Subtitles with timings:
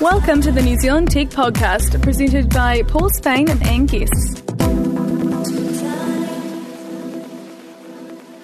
[0.00, 4.42] Welcome to the New Zealand Tech Podcast, presented by Paul Spain and Anne Guests.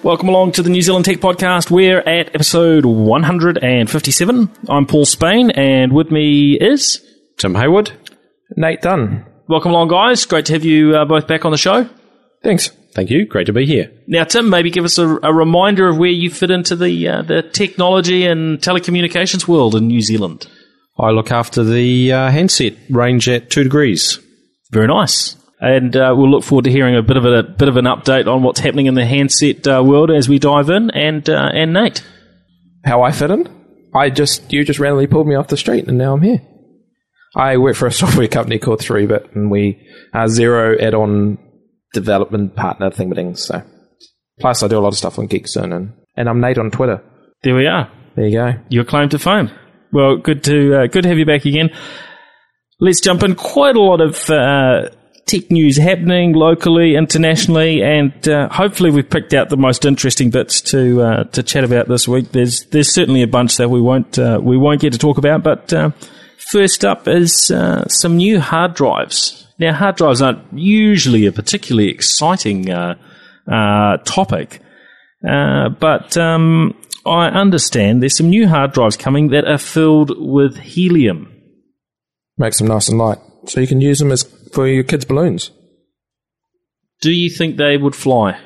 [0.01, 1.69] Welcome along to the New Zealand Tech Podcast.
[1.69, 4.49] We're at episode 157.
[4.67, 7.05] I'm Paul Spain, and with me is
[7.37, 7.91] Tim Hayward.
[8.57, 9.23] Nate Dunn.
[9.47, 10.25] welcome along, guys.
[10.25, 11.87] Great to have you uh, both back on the show.
[12.41, 12.69] Thanks.
[12.93, 13.27] Thank you.
[13.27, 13.91] Great to be here.
[14.07, 17.21] Now, Tim, maybe give us a, a reminder of where you fit into the uh,
[17.21, 20.47] the technology and telecommunications world in New Zealand.
[20.97, 24.19] I look after the uh, handset range at 2degrees.
[24.71, 25.35] Very nice.
[25.59, 28.27] And uh, we'll look forward to hearing a bit of a, bit of an update
[28.27, 30.91] on what's happening in the handset uh, world as we dive in.
[30.91, 32.03] And uh, and Nate,
[32.83, 33.47] How I fit in?
[33.95, 36.41] I just you just randomly pulled me off the street and now I'm here.
[37.35, 39.81] I work for a software company called 3bit and we
[40.13, 41.37] are Xero add-on
[41.93, 43.63] development partner thing So
[44.39, 47.01] plus I do a lot of stuff on Geekzone and, and I'm Nate on Twitter.
[47.43, 47.91] there we are.
[48.15, 48.53] There you go.
[48.69, 49.49] Your claim to fame.
[49.93, 51.69] Well, good to uh, good to have you back again.
[52.79, 53.35] Let's jump in.
[53.35, 54.89] Quite a lot of uh,
[55.27, 60.61] tech news happening locally, internationally, and uh, hopefully we've picked out the most interesting bits
[60.61, 62.31] to uh, to chat about this week.
[62.31, 65.43] There's there's certainly a bunch that we won't uh, we won't get to talk about,
[65.43, 65.91] but uh,
[66.51, 67.51] first up is
[67.87, 69.45] some new hard drives.
[69.59, 72.65] Now, hard drives aren't usually a particularly exciting
[73.45, 74.59] topic,
[75.29, 76.73] uh, but um,
[77.05, 81.29] I understand there's some new hard drives coming that are filled with helium.
[82.37, 83.19] Makes them nice and light.
[83.45, 84.23] So you can use them as
[84.53, 85.51] for your kids' balloons.
[87.01, 88.39] Do you think they would fly?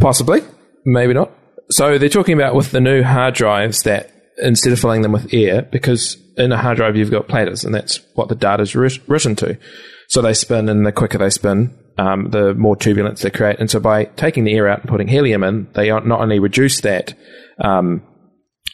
[0.00, 0.40] Possibly.
[0.86, 1.30] Maybe not.
[1.70, 4.10] So they're talking about with the new hard drives that
[4.42, 7.74] instead of filling them with air, because in a hard drive you've got platters, and
[7.74, 9.58] that's what the data's writ- written to.
[10.08, 13.58] So they spin, and the quicker they spin, um, the more turbulence they create.
[13.58, 16.80] And so by taking the air out and putting helium in, they not only reduce
[16.82, 17.14] that
[17.62, 18.02] um,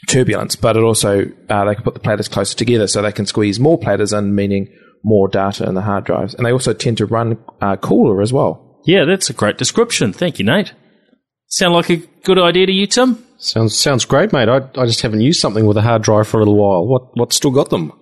[0.09, 3.27] turbulence, but it also uh, they can put the platters closer together, so they can
[3.27, 4.69] squeeze more platters in, meaning
[5.03, 6.35] more data in the hard drives.
[6.35, 8.83] And they also tend to run uh, cooler as well.
[8.87, 10.13] Yeah, that's a great description.
[10.13, 10.73] Thank you, Nate.
[11.47, 13.24] Sound like a good idea to you, Tim?
[13.45, 14.49] Sounds sounds great, mate.
[14.49, 16.87] I, I just haven't used something with a hard drive for a little while.
[16.87, 17.93] What what's still got them?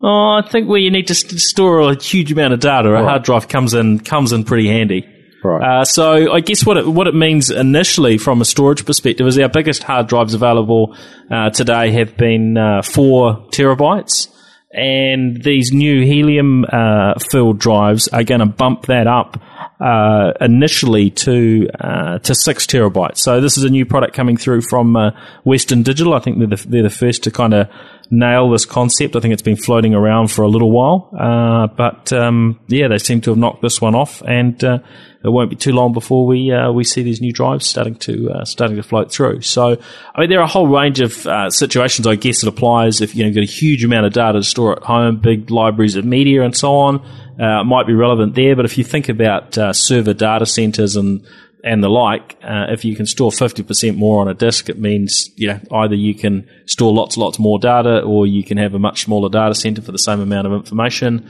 [0.00, 3.04] Oh, I think where you need to st- store a huge amount of data, a
[3.04, 5.06] hard drive comes in comes in pretty handy.
[5.44, 5.80] Right.
[5.80, 9.38] Uh, so I guess what it, what it means initially from a storage perspective is
[9.38, 10.96] our biggest hard drives available
[11.30, 14.28] uh, today have been uh, four terabytes,
[14.72, 19.40] and these new helium uh, filled drives are going to bump that up
[19.80, 23.18] uh, initially to uh, to six terabytes.
[23.18, 25.10] So this is a new product coming through from uh,
[25.44, 26.14] Western Digital.
[26.14, 27.68] I think they're the, they're the first to kind of
[28.12, 29.16] nail this concept.
[29.16, 32.98] I think it's been floating around for a little while, uh, but um, yeah, they
[32.98, 34.78] seem to have knocked this one off, and uh,
[35.24, 38.30] it won't be too long before we uh, we see these new drives starting to
[38.30, 39.40] uh, starting to float through.
[39.40, 39.78] So,
[40.14, 43.16] I mean, there are a whole range of uh, situations, I guess, it applies if
[43.16, 45.96] you know, you've got a huge amount of data to store at home, big libraries
[45.96, 47.02] of media, and so on.
[47.38, 51.26] Might be relevant there, but if you think about server data centers and
[51.64, 55.30] and the like, uh, if you can store 50% more on a disk, it means,
[55.36, 58.80] you know, either you can store lots, lots more data or you can have a
[58.80, 61.28] much smaller data center for the same amount of information.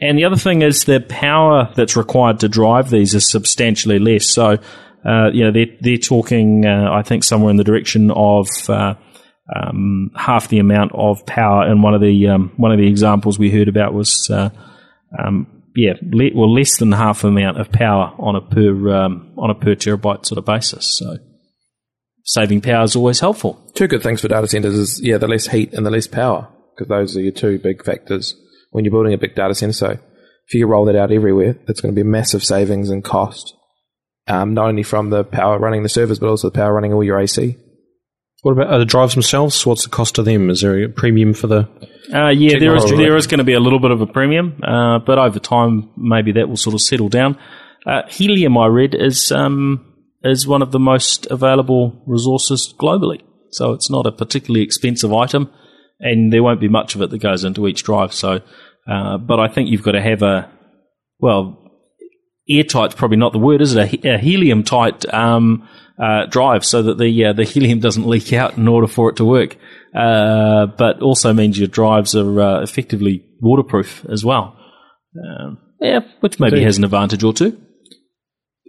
[0.00, 4.32] And the other thing is the power that's required to drive these is substantially less.
[4.32, 4.58] So,
[5.04, 8.94] uh, you know, they're, they're talking, uh, I think, somewhere in the direction of uh,
[9.54, 11.62] um, half the amount of power.
[11.62, 14.48] And one of the um, one of the examples we heard about was, uh,
[15.18, 19.50] um, yeah, le- well, less than half amount of power on a per um, on
[19.50, 20.98] a per terabyte sort of basis.
[20.98, 21.18] So,
[22.24, 23.60] saving power is always helpful.
[23.74, 26.48] Two good things for data centers is yeah, the less heat and the less power
[26.74, 28.34] because those are your two big factors
[28.70, 29.72] when you're building a big data center.
[29.72, 29.90] So
[30.46, 33.54] if you roll that out everywhere, it's going to be massive savings in cost,
[34.26, 37.04] um, not only from the power running the servers, but also the power running all
[37.04, 37.56] your AC.
[38.44, 39.64] What about uh, the drives themselves?
[39.64, 40.50] What's the cost of them?
[40.50, 41.66] Is there a premium for the?
[42.12, 44.62] Uh, yeah, there is there is going to be a little bit of a premium,
[44.62, 47.38] uh, but over time maybe that will sort of settle down.
[47.86, 53.72] Uh, helium, I read, is um, is one of the most available resources globally, so
[53.72, 55.50] it's not a particularly expensive item,
[55.98, 58.12] and there won't be much of it that goes into each drive.
[58.12, 58.42] So,
[58.86, 60.52] uh, but I think you've got to have a
[61.18, 61.72] well,
[62.50, 64.04] airtight's probably not the word, is it?
[64.04, 65.66] A, a helium tight um,
[65.98, 69.16] uh, drive so that the uh, the helium doesn't leak out in order for it
[69.16, 69.56] to work.
[69.94, 74.58] Uh, but also means your drives are uh, effectively waterproof as well.
[75.16, 76.64] Um, yeah, which maybe Indeed.
[76.64, 77.60] has an advantage or two.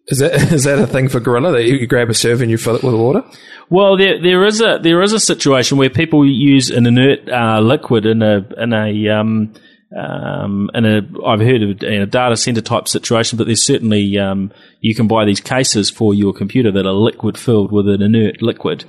[0.07, 2.51] Is that is that a thing for Gorilla that you, you grab a server and
[2.51, 3.23] you fill it with water?
[3.69, 7.59] Well, there there is a there is a situation where people use an inert uh,
[7.59, 9.53] liquid in a in a um,
[9.95, 14.17] um, in a I've heard of in a data center type situation, but there's certainly
[14.17, 14.51] um,
[14.81, 18.41] you can buy these cases for your computer that are liquid filled with an inert
[18.41, 18.85] liquid.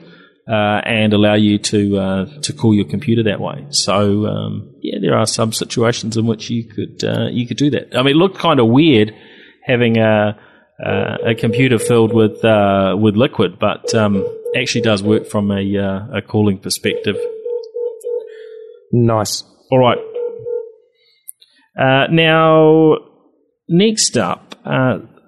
[0.49, 3.67] uh, and allow you to uh, to call your computer that way.
[3.70, 7.70] So um, yeah, there are some situations in which you could uh, you could do
[7.70, 7.97] that.
[7.97, 9.12] I mean, it looked kind of weird
[9.64, 10.38] having a
[10.79, 14.25] a computer filled with uh, with liquid, but um,
[14.56, 17.17] actually does work from a uh, a calling perspective.
[18.93, 19.43] Nice.
[19.70, 19.99] All right.
[21.78, 22.96] Uh, now,
[23.69, 24.55] next up,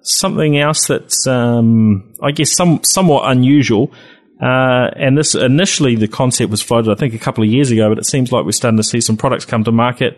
[0.03, 3.93] something else that's um, I guess some somewhat unusual.
[4.41, 7.89] Uh, and this initially the concept was floated, I think, a couple of years ago,
[7.89, 10.17] but it seems like we're starting to see some products come to market.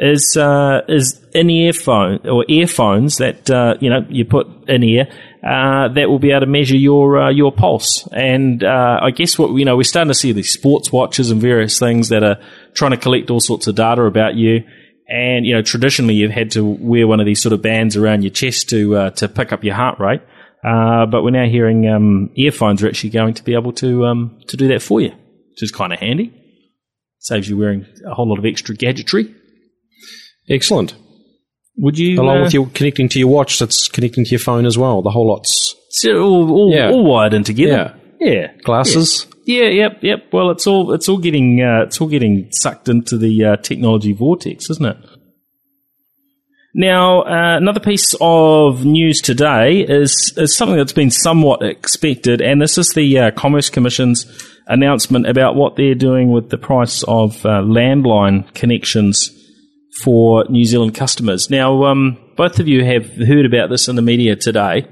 [0.00, 4.84] Is uh, is in ear phone or earphones that uh, you know you put in
[4.84, 5.08] ear
[5.42, 8.06] uh, that will be able to measure your uh, your pulse.
[8.12, 11.40] And uh, I guess what you know we're starting to see these sports watches and
[11.40, 12.38] various things that are
[12.74, 14.62] trying to collect all sorts of data about you.
[15.08, 18.22] And you know traditionally you've had to wear one of these sort of bands around
[18.22, 20.20] your chest to to pick up your heart rate.
[20.64, 24.38] Uh, but we're now hearing um, earphones are actually going to be able to um,
[24.48, 26.34] to do that for you, which is kind of handy.
[27.20, 29.34] Saves you wearing a whole lot of extra gadgetry.
[30.50, 30.94] Excellent.
[31.76, 34.66] Would you, along uh, with your connecting to your watch, that's connecting to your phone
[34.66, 35.00] as well.
[35.00, 36.90] The whole lot's so all, all, Yeah.
[36.90, 37.94] all wired in together?
[38.20, 39.27] Yeah, glasses.
[39.48, 40.24] Yeah, yep, yep.
[40.30, 44.12] Well, it's all it's all getting uh, it's all getting sucked into the uh, technology
[44.12, 44.98] vortex, isn't it?
[46.74, 52.60] Now, uh, another piece of news today is, is something that's been somewhat expected, and
[52.60, 54.26] this is the uh, Commerce Commission's
[54.66, 59.30] announcement about what they're doing with the price of uh, landline connections
[60.04, 61.48] for New Zealand customers.
[61.48, 64.86] Now, um, both of you have heard about this in the media today.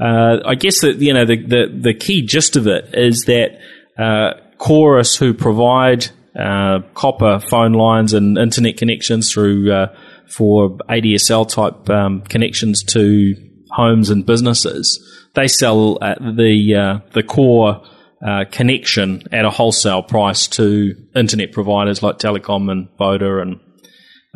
[0.00, 3.60] Uh, I guess that you know the, the the key gist of it is that
[3.98, 6.08] uh, Chorus, who provide
[6.38, 9.94] uh, copper phone lines and internet connections through uh,
[10.28, 13.34] for ADSL type um, connections to
[13.70, 15.00] homes and businesses,
[15.34, 17.82] they sell the uh, the core
[18.26, 23.60] uh, connection at a wholesale price to internet providers like Telecom and Voda and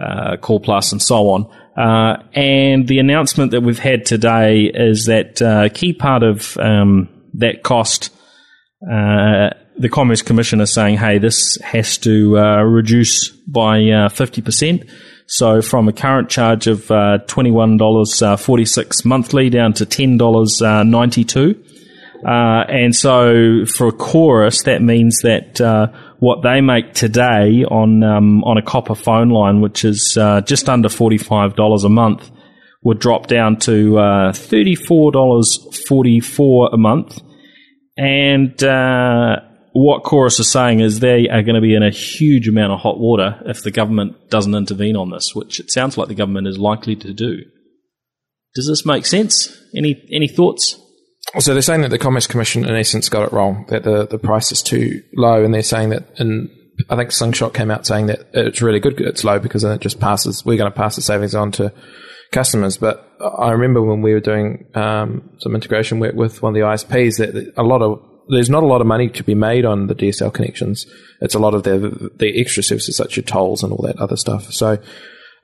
[0.02, 1.46] uh, CallPlus and so on.
[1.76, 6.56] Uh, and the announcement that we've had today is that uh, a key part of
[6.58, 8.12] um, that cost,
[8.82, 14.88] uh, the Commerce Commission is saying, hey, this has to uh, reduce by uh, 50%.
[15.26, 21.62] So from a current charge of uh, $21.46 monthly down to $10.92.
[22.24, 25.88] Uh, and so for a Chorus, that means that uh,
[26.18, 30.68] what they make today on um, on a copper phone line, which is uh, just
[30.68, 32.30] under forty five dollars a month,
[32.82, 37.20] would drop down to uh, thirty four dollars forty four a month.
[37.96, 39.40] And uh,
[39.72, 42.80] what Chorus is saying is they are going to be in a huge amount of
[42.80, 46.46] hot water if the government doesn't intervene on this, which it sounds like the government
[46.46, 47.42] is likely to do.
[48.54, 49.54] Does this make sense?
[49.74, 50.80] Any any thoughts?
[51.38, 53.66] So they're saying that the Commerce Commission, in essence, got it wrong.
[53.68, 56.08] That the, the price is too low, and they're saying that.
[56.18, 56.48] And
[56.88, 59.00] I think Slingshot came out saying that it's really good.
[59.00, 60.44] It's low because then it just passes.
[60.44, 61.72] We're going to pass the savings on to
[62.32, 62.76] customers.
[62.76, 66.66] But I remember when we were doing um, some integration work with one of the
[66.66, 69.86] ISPs that a lot of there's not a lot of money to be made on
[69.86, 70.86] the DSL connections.
[71.20, 74.16] It's a lot of their the extra services such as tolls and all that other
[74.16, 74.52] stuff.
[74.52, 74.78] So,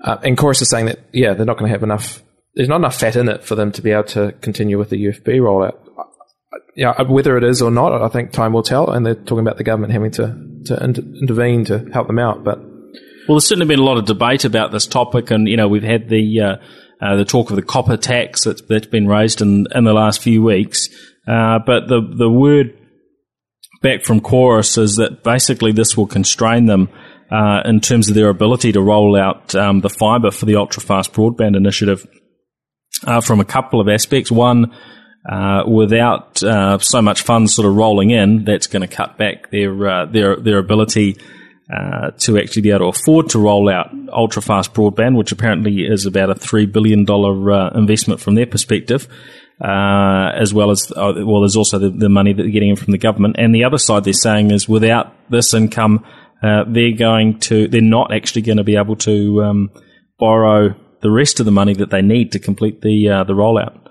[0.03, 2.23] uh, and Chorus is saying that yeah, they're not going to have enough.
[2.55, 5.03] There's not enough fat in it for them to be able to continue with the
[5.05, 5.79] UFB rollout.
[6.75, 8.91] Yeah, whether it is or not, I think time will tell.
[8.91, 10.37] And they're talking about the government having to
[10.67, 12.45] to inter- intervene to help them out.
[12.45, 12.61] But
[13.29, 15.83] Well, there's certainly been a lot of debate about this topic, and you know we've
[15.83, 16.57] had the uh,
[17.01, 20.21] uh, the talk of the copper tax that's, that's been raised in, in the last
[20.23, 20.89] few weeks.
[21.27, 22.77] Uh, but the the word
[23.81, 26.89] back from Chorus is that basically this will constrain them
[27.31, 30.83] uh, in terms of their ability to roll out um, the fibre for the ultra
[30.83, 32.07] fast broadband initiative
[33.07, 34.31] uh, from a couple of aspects.
[34.31, 34.75] One,
[35.29, 39.51] uh, without uh, so much funds sort of rolling in, that's going to cut back
[39.51, 41.17] their uh, their their ability
[41.73, 45.87] uh, to actually be able to afford to roll out ultra fast broadband, which apparently
[45.87, 49.09] is about a three billion dollar uh, investment from their perspective.
[49.63, 52.77] Uh, as well as uh, well, there's also the, the money that they're getting in
[52.77, 56.05] from the government, and the other side they're saying is without this income,
[56.43, 59.71] uh, they're going to they're not actually going to be able to um,
[60.19, 63.82] borrow the rest of the money that they need to complete the uh, the rollout.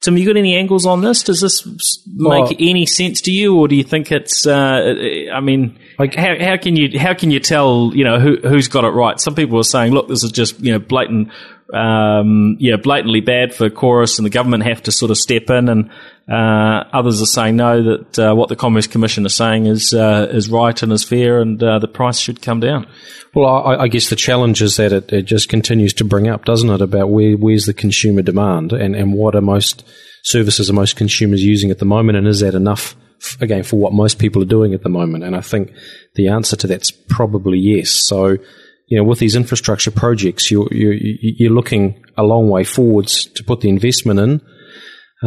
[0.00, 1.24] Tim, you got any angles on this?
[1.24, 1.66] Does this
[2.06, 4.46] make Well- any sense to you, or do you think it's?
[4.46, 4.94] Uh,
[5.32, 8.68] I mean, Like- how, how can you how can you tell you know who who's
[8.68, 9.18] got it right?
[9.20, 11.28] Some people are saying, look, this is just you know blatant,
[11.74, 15.68] um, yeah, blatantly bad for chorus, and the government have to sort of step in,
[15.68, 15.90] and
[16.28, 20.28] uh, others are saying no, that uh, what the Commerce Commission is saying is uh,
[20.30, 22.86] is right and is fair, and uh, the price should come down.
[23.34, 26.44] Well, I, I guess the challenge is that it, it just continues to bring up,
[26.44, 29.84] doesn't it, about where where's the consumer demand and, and what are most
[30.22, 32.96] services are most consumers using at the moment, and is that enough
[33.40, 35.24] again for what most people are doing at the moment?
[35.24, 35.72] And I think
[36.14, 37.90] the answer to that's probably yes.
[38.06, 38.38] So,
[38.88, 43.44] you know, with these infrastructure projects, you're you're, you're looking a long way forwards to
[43.44, 44.40] put the investment in.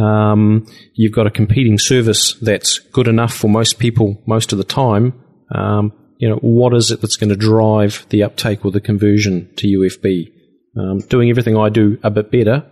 [0.02, 4.64] Um, you've got a competing service that's good enough for most people most of the
[4.64, 5.12] time.
[5.54, 9.50] Um, you know, what is it that's going to drive the uptake or the conversion
[9.56, 10.32] to UFB?
[10.78, 12.64] Um, doing everything I do a bit better,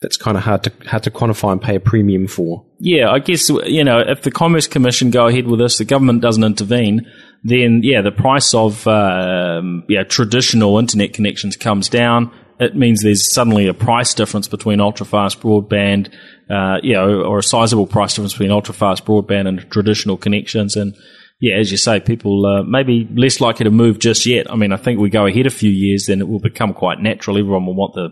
[0.00, 2.64] that's kind of hard to hard to quantify and pay a premium for.
[2.78, 6.22] Yeah, I guess you know if the Commerce Commission go ahead with this, the government
[6.22, 7.06] doesn't intervene,
[7.42, 12.32] then yeah, the price of um, yeah traditional internet connections comes down.
[12.60, 16.12] It means there's suddenly a price difference between ultra fast broadband,
[16.50, 20.74] uh, you know, or a sizable price difference between ultra fast broadband and traditional connections.
[20.74, 20.96] And
[21.40, 24.50] yeah, as you say, people uh, maybe less likely to move just yet.
[24.50, 26.98] I mean, I think we go ahead a few years, then it will become quite
[26.98, 27.38] natural.
[27.38, 28.08] Everyone will want the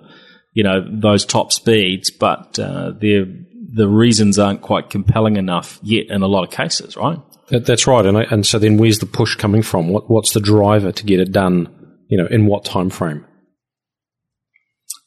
[0.56, 6.22] you know those top speeds, but uh, the reasons aren't quite compelling enough yet in
[6.22, 7.18] a lot of cases, right?
[7.48, 9.90] That, that's right, and I, and so then where's the push coming from?
[9.90, 11.68] What what's the driver to get it done?
[12.08, 13.26] You know, in what time frame?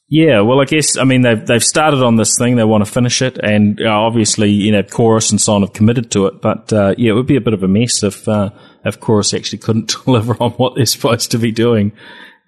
[0.08, 2.54] Yeah, well, I guess I mean they've they've started on this thing.
[2.54, 5.72] They want to finish it, and uh, obviously, you know, Chorus and so on have
[5.72, 6.40] committed to it.
[6.40, 8.50] But uh, yeah, it would be a bit of a mess if uh,
[8.84, 11.90] if Chorus actually couldn't deliver on what they're supposed to be doing.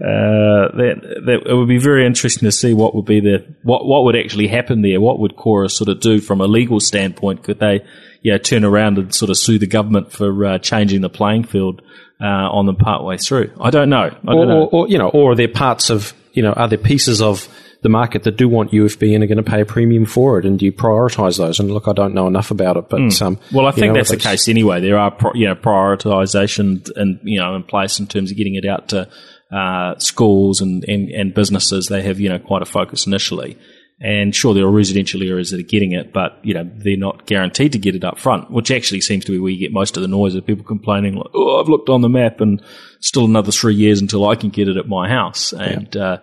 [0.02, 3.86] Uh, that, that it would be very interesting to see what would be the what
[3.86, 5.00] what would actually happen there.
[5.00, 7.44] What would Chorus sort of do from a legal standpoint?
[7.44, 7.84] Could they,
[8.20, 11.82] yeah, turn around and sort of sue the government for uh, changing the playing field
[12.20, 13.52] uh, on them partway through?
[13.60, 14.06] I don't know.
[14.06, 14.62] I don't or, know.
[14.64, 17.48] Or, or, you know, or are there parts of you know, are there pieces of
[17.82, 20.46] the market that do want UFB and are going to pay a premium for it?
[20.46, 21.60] And do you prioritise those?
[21.60, 23.22] And look, I don't know enough about it, but mm.
[23.22, 24.80] um, well, I think know, that's the case anyway.
[24.80, 28.54] There are pro- you know prioritisation and you know in place in terms of getting
[28.54, 29.08] it out to
[29.52, 31.86] uh, schools and, and and businesses.
[31.86, 33.58] They have you know quite a focus initially.
[34.04, 37.26] And sure, there are residential areas that are getting it, but you know they're not
[37.26, 39.96] guaranteed to get it up front, which actually seems to be where you get most
[39.96, 42.60] of the noise of people complaining, like, "Oh, I've looked on the map, and
[42.98, 46.02] still another three years until I can get it at my house." And yeah.
[46.02, 46.18] uh,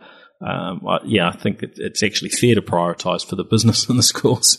[0.45, 3.97] um, I, yeah, I think it, it's actually fair to prioritise for the business and
[3.97, 4.57] the schools.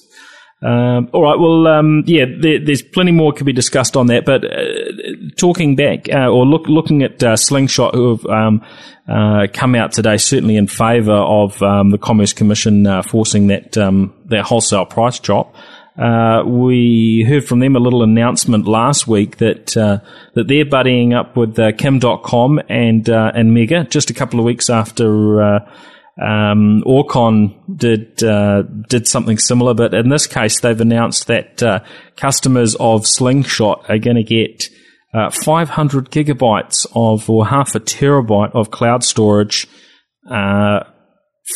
[0.62, 1.38] Um, all right.
[1.38, 4.26] Well, um, yeah, there, there's plenty more could be discussed on that.
[4.26, 8.64] But uh, talking back uh, or look, looking at uh, Slingshot, who have um,
[9.09, 13.79] uh, come out today, certainly in favour of um, the Commerce Commission uh, forcing that
[13.79, 15.55] um, their wholesale price drop.
[15.99, 21.37] Uh, we heard from them a little announcement last week that that they're buddying up
[21.37, 25.71] with Kim Dotcom and and Mega just a couple of weeks after uh,
[26.19, 31.85] um, Orcon did uh, did something similar, but in this case they've announced that
[32.17, 34.69] customers of Slingshot are going to get
[35.12, 39.67] 500 gigabytes of or half a terabyte of cloud storage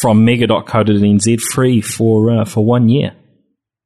[0.00, 3.14] from Mega.co.nz free for for one year.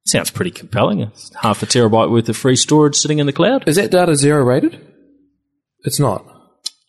[0.08, 1.00] Sounds pretty compelling.
[1.00, 3.68] It's half a terabyte worth of free storage sitting in the cloud.
[3.68, 4.80] Is that data zero rated?
[5.84, 6.24] It's not.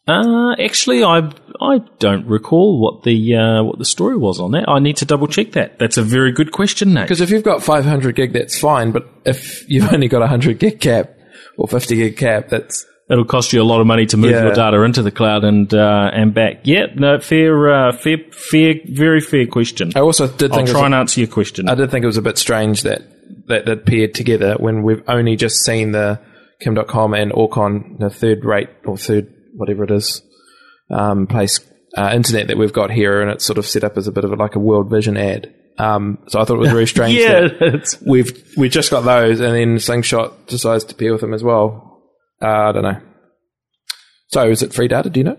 [0.09, 4.67] Uh, actually, I I don't recall what the uh, what the story was on that.
[4.67, 5.77] I need to double check that.
[5.77, 7.03] That's a very good question, Nate.
[7.03, 8.91] Because if you've got 500 gig, that's fine.
[8.91, 11.11] But if you've only got a 100 gig cap
[11.57, 14.45] or 50 gig cap, that's it'll cost you a lot of money to move yeah.
[14.45, 16.61] your data into the cloud and uh, and back.
[16.63, 19.91] Yeah, no, fair, uh, fair, fair, very fair question.
[19.95, 21.69] I also did I'll try and answer your question.
[21.69, 23.01] I did think it was a bit strange that
[23.47, 26.19] that, that paired together when we've only just seen the
[26.59, 30.21] Kim Dotcom and Orcon, the third rate or third whatever it is,
[30.89, 31.59] um, place
[31.97, 34.23] uh, internet that we've got here, and it's sort of set up as a bit
[34.23, 35.53] of a, like a World Vision ad.
[35.77, 37.17] Um, so I thought it was very strange.
[37.17, 41.33] yeah, that we've we just got those, and then Slingshot decides to pair with them
[41.33, 42.03] as well.
[42.41, 43.01] Uh, I don't know.
[44.27, 45.09] So is it free data?
[45.09, 45.37] Do you know?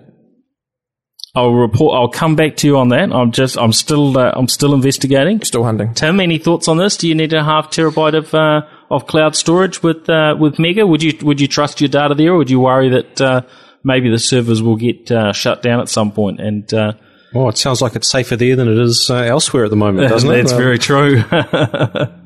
[1.34, 1.96] I'll report.
[1.96, 3.12] I'll come back to you on that.
[3.12, 3.56] I'm just.
[3.56, 4.18] I'm still.
[4.18, 5.42] Uh, I'm still investigating.
[5.42, 5.94] Still hunting.
[5.94, 6.96] Tim, any thoughts on this?
[6.96, 10.86] Do you need a half terabyte of uh, of cloud storage with uh, with Mega?
[10.86, 13.42] Would you Would you trust your data there, or would you worry that uh,
[13.82, 16.40] maybe the servers will get uh, shut down at some point?
[16.40, 16.92] And uh,
[17.34, 20.30] oh, it sounds like it's safer there than it is elsewhere at the moment, doesn't
[20.30, 20.36] it?
[20.36, 21.22] That's very true.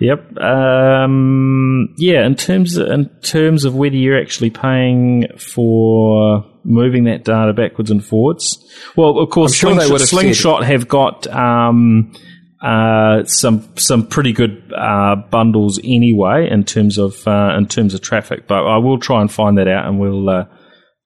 [0.00, 0.38] Yep.
[0.38, 2.24] Um, yeah.
[2.24, 7.90] In terms of, in terms of whether you're actually paying for moving that data backwards
[7.90, 12.12] and forwards, well, of course, sure Slingshot, Slingshot have got um,
[12.60, 18.02] uh, some some pretty good uh, bundles anyway in terms of uh, in terms of
[18.02, 18.46] traffic.
[18.46, 20.44] But I will try and find that out, and we'll uh,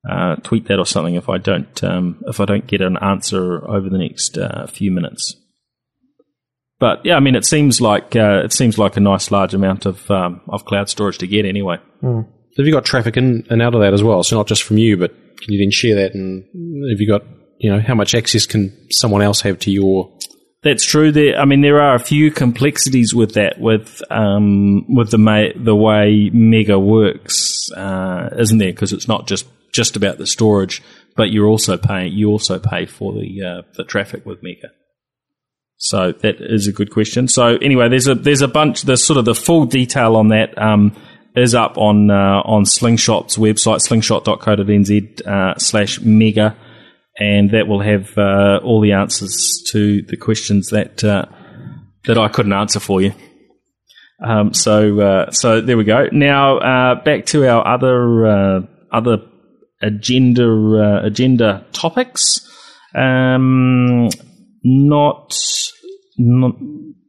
[0.08, 3.66] uh, tweet that or something if I don't um, if I don't get an answer
[3.68, 5.36] over the next uh, few minutes.
[6.80, 9.86] But yeah, I mean, it seems like uh, it seems like a nice large amount
[9.86, 11.76] of um, of cloud storage to get anyway.
[12.02, 12.26] Mm.
[12.56, 14.22] Have you got traffic in and out of that as well?
[14.22, 16.14] So not just from you, but can you then share that?
[16.14, 16.42] And
[16.90, 17.22] have you got
[17.58, 20.12] you know how much access can someone else have to your
[20.64, 21.12] That's true.
[21.12, 25.52] There, I mean, there are a few complexities with that, with um, with the ma-
[25.54, 28.72] the way Mega works, uh, isn't there?
[28.72, 30.82] Because it's not just just about the storage,
[31.16, 32.14] but you're also paying.
[32.14, 34.68] You also pay for the uh, the traffic with Mega.
[35.76, 37.28] So that is a good question.
[37.28, 38.82] So anyway, there's a there's a bunch.
[38.82, 40.96] There's sort of the full detail on that um,
[41.36, 46.56] is up on uh, on Slingshot's website, slingshot.co.nz uh, slash mega,
[47.18, 51.26] and that will have uh, all the answers to the questions that uh,
[52.06, 53.12] that I couldn't answer for you.
[54.22, 56.08] Um, so uh, so there we go.
[56.12, 59.18] Now uh, back to our other other
[59.82, 62.40] agenda agenda topics.
[62.94, 64.08] Um,
[64.62, 65.36] not
[66.16, 66.54] not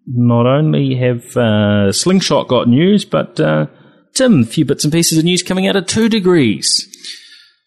[0.08, 3.68] not only have uh, Slingshot got news, but uh,
[4.14, 6.88] Tim, a few bits and pieces of news coming out of Two Degrees.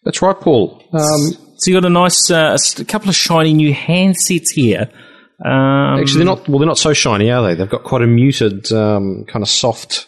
[0.03, 0.81] That's right, Paul.
[0.93, 4.89] Um, so you got a nice, uh, a couple of shiny new handsets here.
[5.43, 6.47] Um, actually, they're not.
[6.49, 7.55] Well, they're not so shiny, are they?
[7.55, 10.07] They've got quite a muted, um, kind of soft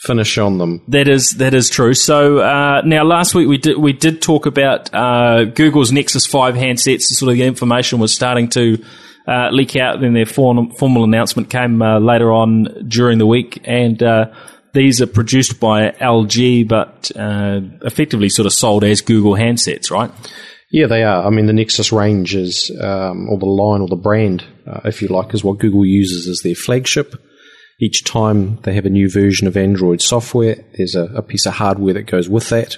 [0.00, 0.82] finish on them.
[0.88, 1.94] That is that is true.
[1.94, 6.54] So uh, now, last week we did we did talk about uh, Google's Nexus Five
[6.54, 7.02] handsets.
[7.02, 8.82] Sort of the information was starting to
[9.28, 10.00] uh, leak out.
[10.00, 14.32] Then their form, formal announcement came uh, later on during the week, and uh,
[14.72, 20.10] these are produced by LG, but uh, effectively sort of sold as Google handsets, right?
[20.70, 21.26] Yeah, they are.
[21.26, 25.02] I mean, the Nexus range is, um, or the line or the brand, uh, if
[25.02, 27.14] you like, is what Google uses as their flagship.
[27.80, 31.54] Each time they have a new version of Android software, there's a, a piece of
[31.54, 32.76] hardware that goes with that.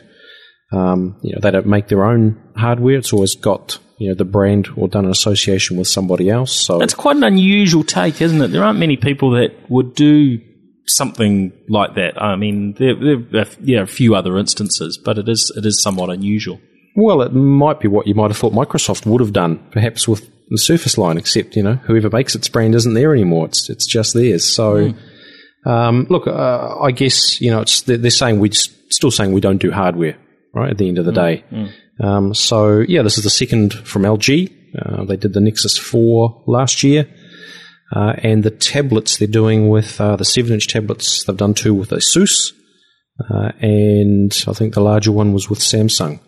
[0.72, 2.96] Um, you know, they don't make their own hardware.
[2.96, 6.52] It's always got you know the brand or done an association with somebody else.
[6.52, 8.48] So that's quite an unusual take, isn't it?
[8.48, 10.40] There aren't many people that would do
[10.86, 12.20] something like that.
[12.20, 15.82] I mean, there, there are yeah, a few other instances, but it is it is
[15.82, 16.60] somewhat unusual.
[16.94, 20.28] Well, it might be what you might have thought Microsoft would have done, perhaps with
[20.48, 23.46] the Surface line, except you know whoever makes its brand isn't there anymore.
[23.46, 24.44] It's it's just theirs.
[24.44, 25.66] So, mm.
[25.66, 29.40] um, look, uh, I guess you know it's they're, they're saying we still saying we
[29.40, 30.16] don't do hardware,
[30.54, 30.70] right?
[30.70, 31.14] At the end of the mm.
[31.14, 31.72] day, mm.
[32.00, 34.52] Um, so yeah, this is the second from LG.
[34.78, 37.06] Uh, they did the Nexus 4 last year.
[37.94, 41.74] Uh, and the tablets they're doing with uh, the 7 inch tablets, they've done two
[41.74, 42.52] with Asus.
[43.30, 46.18] Uh, and I think the larger one was with Samsung.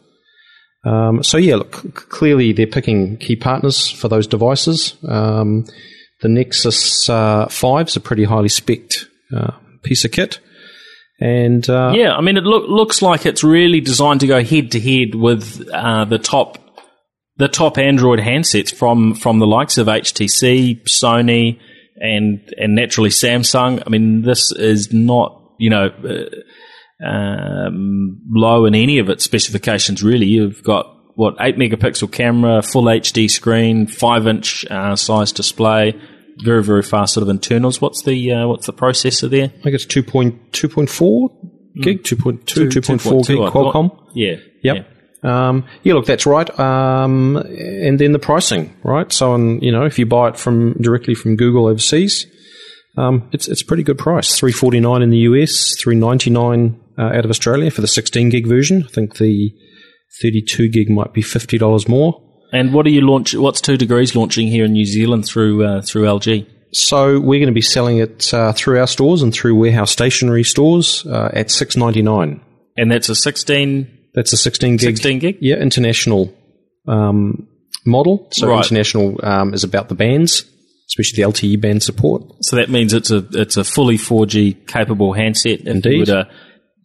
[0.85, 4.97] Um, so yeah, look, clearly they're picking key partners for those devices.
[5.09, 5.65] Um,
[6.21, 10.41] the Nexus uh, 5 is a pretty highly specced uh, piece of kit.
[11.21, 14.73] And uh, yeah, I mean, it look, looks like it's really designed to go head
[14.73, 16.59] to head with uh, the top
[17.37, 21.61] the top Android handsets from from the likes of HTC, Sony,
[21.97, 23.83] and and naturally Samsung.
[23.87, 25.91] I mean, this is not you know.
[27.05, 30.27] Um, low in any of its specifications, really.
[30.27, 35.99] You've got what eight megapixel camera, full HD screen, five inch uh, size display,
[36.43, 37.81] very very fast sort of internals.
[37.81, 39.45] What's the uh, what's the processor there?
[39.45, 41.29] I think it's 2.2.4
[41.81, 42.17] gig, mm.
[42.17, 43.99] 2.2, 2.4 gig Qualcomm.
[44.15, 44.37] Yeah.
[44.63, 44.77] Yep.
[44.77, 44.85] Yeah.
[45.25, 46.59] Um, yeah, look, that's right.
[46.61, 49.11] Um, and then the pricing, right?
[49.11, 52.27] So, on, you know, if you buy it from directly from Google overseas,
[52.99, 54.39] um, it's it's a pretty good price.
[54.39, 57.89] Three forty nine in the US, three ninety nine uh, out of Australia for the
[57.89, 58.85] sixteen gig version.
[58.85, 59.53] I think the
[60.23, 62.21] thirty two gig might be fifty dollars more.
[62.53, 63.35] And what are you launch?
[63.35, 66.47] What's Two Degrees launching here in New Zealand through uh, through LG?
[66.73, 70.45] So we're going to be selling it uh, through our stores and through warehouse stationery
[70.45, 72.41] stores uh, at six ninety nine.
[72.77, 73.91] And that's a sixteen.
[74.15, 74.97] That's a sixteen gig.
[74.97, 75.39] Sixteen gig.
[75.41, 76.33] Yeah, international
[76.87, 77.49] um,
[77.85, 78.29] model.
[78.31, 78.59] So right.
[78.59, 80.45] international um, is about the bands,
[80.89, 82.23] especially the LTE band support.
[82.43, 85.61] So that means it's a it's a fully four G capable handset.
[85.61, 86.09] If Indeed.
[86.09, 86.29] You, would,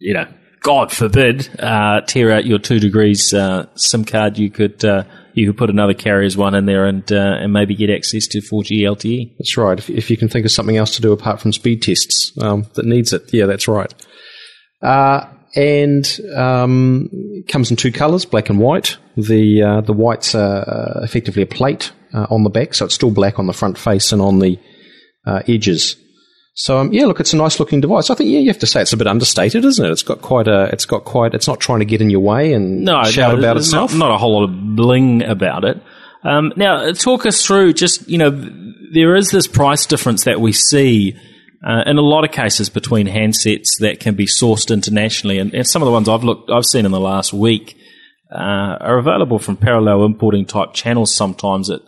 [0.00, 0.26] you know,
[0.62, 5.56] God forbid, uh, tear out your 2degrees uh, SIM card, you could uh, you could
[5.56, 9.36] put another carrier's one in there and uh, and maybe get access to 4G LTE.
[9.38, 9.78] That's right.
[9.78, 12.66] If, if, you can think of something else to do apart from speed tests um,
[12.74, 13.92] that needs it, yeah, that's right.
[14.82, 17.08] Uh, and um,
[17.48, 18.98] comes in two colours, black and white.
[19.16, 23.38] The uh, the white's uh, effectively a plate on the back, so it's still black
[23.38, 24.58] on the front face and on the
[25.26, 25.96] uh, edges.
[26.54, 28.10] So um, yeah, look, it's a nice looking device.
[28.10, 29.90] I think yeah, you have to say it's a bit understated, isn't it?
[29.90, 32.52] It's got quite a, it's got quite, it's not trying to get in your way
[32.52, 33.92] and no, shout no, about itself.
[33.92, 35.80] Not, not, a whole lot of bling about it.
[36.22, 38.30] Um, now, talk us through just you know
[38.92, 41.16] there is this price difference that we see.
[41.62, 45.66] Uh, in a lot of cases, between handsets that can be sourced internationally, and, and
[45.66, 47.76] some of the ones I've looked, I've seen in the last week,
[48.32, 51.82] uh, are available from parallel importing type channels sometimes at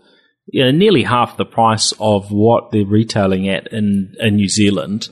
[0.46, 5.08] you know, nearly half the price of what they're retailing at in, in New Zealand.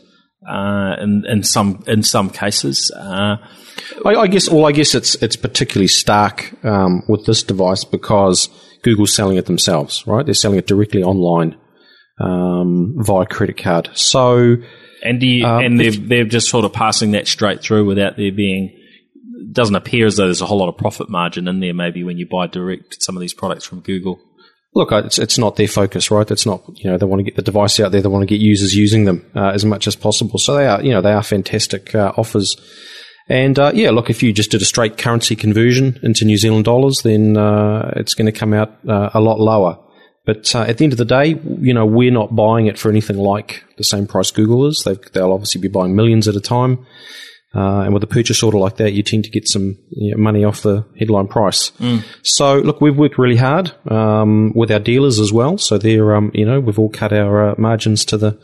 [0.48, 3.36] Uh, in, in some in some cases, uh,
[4.06, 4.48] I, I, guess.
[4.48, 8.48] Well, I guess it's it's particularly stark um, with this device because
[8.82, 10.24] Google's selling it themselves, right?
[10.24, 11.56] They're selling it directly online
[12.20, 13.90] um, via credit card.
[13.94, 14.56] So,
[15.02, 18.32] And you, Um, and they're they're just sort of passing that straight through without there
[18.32, 18.76] being.
[19.52, 21.74] Doesn't appear as though there's a whole lot of profit margin in there.
[21.74, 24.20] Maybe when you buy direct some of these products from Google.
[24.74, 26.30] Look, it's, it's not their focus, right?
[26.30, 28.00] It's not, you know, they want to get the device out there.
[28.00, 30.38] They want to get users using them uh, as much as possible.
[30.38, 32.56] So they are, you know, they are fantastic uh, offers.
[33.28, 36.64] And uh, yeah, look, if you just did a straight currency conversion into New Zealand
[36.64, 39.78] dollars, then uh, it's going to come out uh, a lot lower.
[40.26, 42.90] But uh, at the end of the day, you know, we're not buying it for
[42.90, 44.82] anything like the same price Google is.
[44.84, 46.86] They've, they'll obviously be buying millions at a time.
[47.52, 50.22] Uh, and with a purchase order like that, you tend to get some you know,
[50.22, 51.72] money off the headline price.
[52.22, 55.58] So, look, we've worked really hard um, with our dealers as well.
[55.58, 58.38] So they're, um, you know, we've all cut our uh, margins to the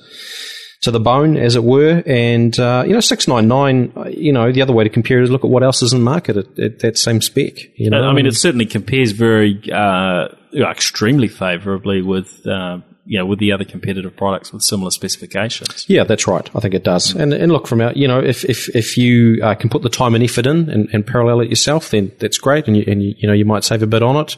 [0.82, 2.02] to the bone, as it were.
[2.04, 3.92] And uh, you know, six nine nine.
[4.08, 6.00] You know, the other way to compare it is look at what else is in
[6.00, 7.58] the market at, at that same spec.
[7.76, 13.24] You know, I mean, it certainly compares very uh, extremely favourably with uh, you know
[13.26, 15.84] with the other competitive products with similar specifications.
[15.88, 16.48] Yeah, that's right.
[16.54, 17.14] I think it does.
[17.14, 19.88] And and look from out, you know, if if if you uh, can put the
[19.88, 22.66] time and effort in and, and parallel it yourself, then that's great.
[22.66, 24.36] And you and you, you know you might save a bit on it.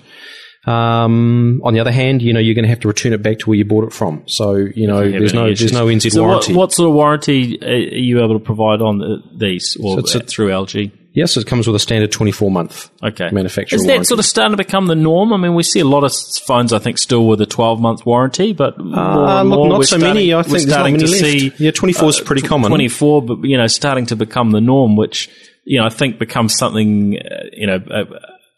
[0.66, 3.38] Um, on the other hand, you know you're going to have to return it back
[3.38, 4.24] to where you bought it from.
[4.26, 5.70] So you know have there's no issues.
[5.70, 6.52] there's no NZ So warranty.
[6.52, 10.20] What, what sort of warranty are you able to provide on these or it's a-
[10.20, 10.92] through LG?
[11.18, 13.28] Yes, it comes with a standard 24 month Okay.
[13.32, 14.04] manufacturer Is that warranty.
[14.06, 15.32] sort of starting to become the norm?
[15.32, 16.12] I mean, we see a lot of
[16.46, 19.68] phones, I think, still with a 12 month warranty, but more Uh, and look, more
[19.68, 20.32] not we're so starting- many.
[20.34, 21.24] I think there's not starting many to left.
[21.24, 22.68] see yeah, 24 is pretty common.
[22.70, 25.28] 24, but you know, starting to become the norm, which
[25.64, 28.04] you know I think becomes something uh, you know uh,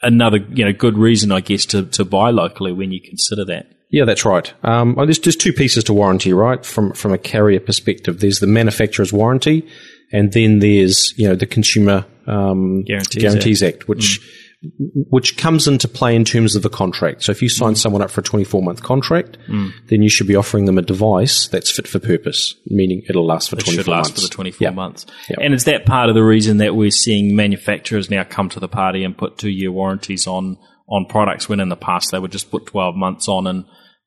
[0.02, 3.66] another you know good reason, I guess, to to buy locally when you consider that.
[3.92, 4.52] Yeah, that's right.
[4.62, 6.64] Um, oh, there's there's two pieces to warranty, right?
[6.64, 9.66] From from a carrier perspective, there's the manufacturer's warranty,
[10.12, 15.04] and then there's you know the Consumer um, Guarantees Guarantees Act, which mm.
[15.08, 17.22] which comes into play in terms of a contract.
[17.24, 17.76] So if you sign mm.
[17.76, 19.72] someone up for a 24 month contract, mm.
[19.88, 23.50] then you should be offering them a device that's fit for purpose, meaning it'll last
[23.50, 24.22] for It 24 should last months.
[24.22, 24.70] for the 24 Yeah.
[24.70, 25.06] months.
[25.28, 25.38] Yep.
[25.42, 28.68] And is that part of the reason that we're seeing manufacturers now come to the
[28.68, 30.56] party and put two year warranties on
[30.88, 33.64] on products when in the past they would just put 12 months on and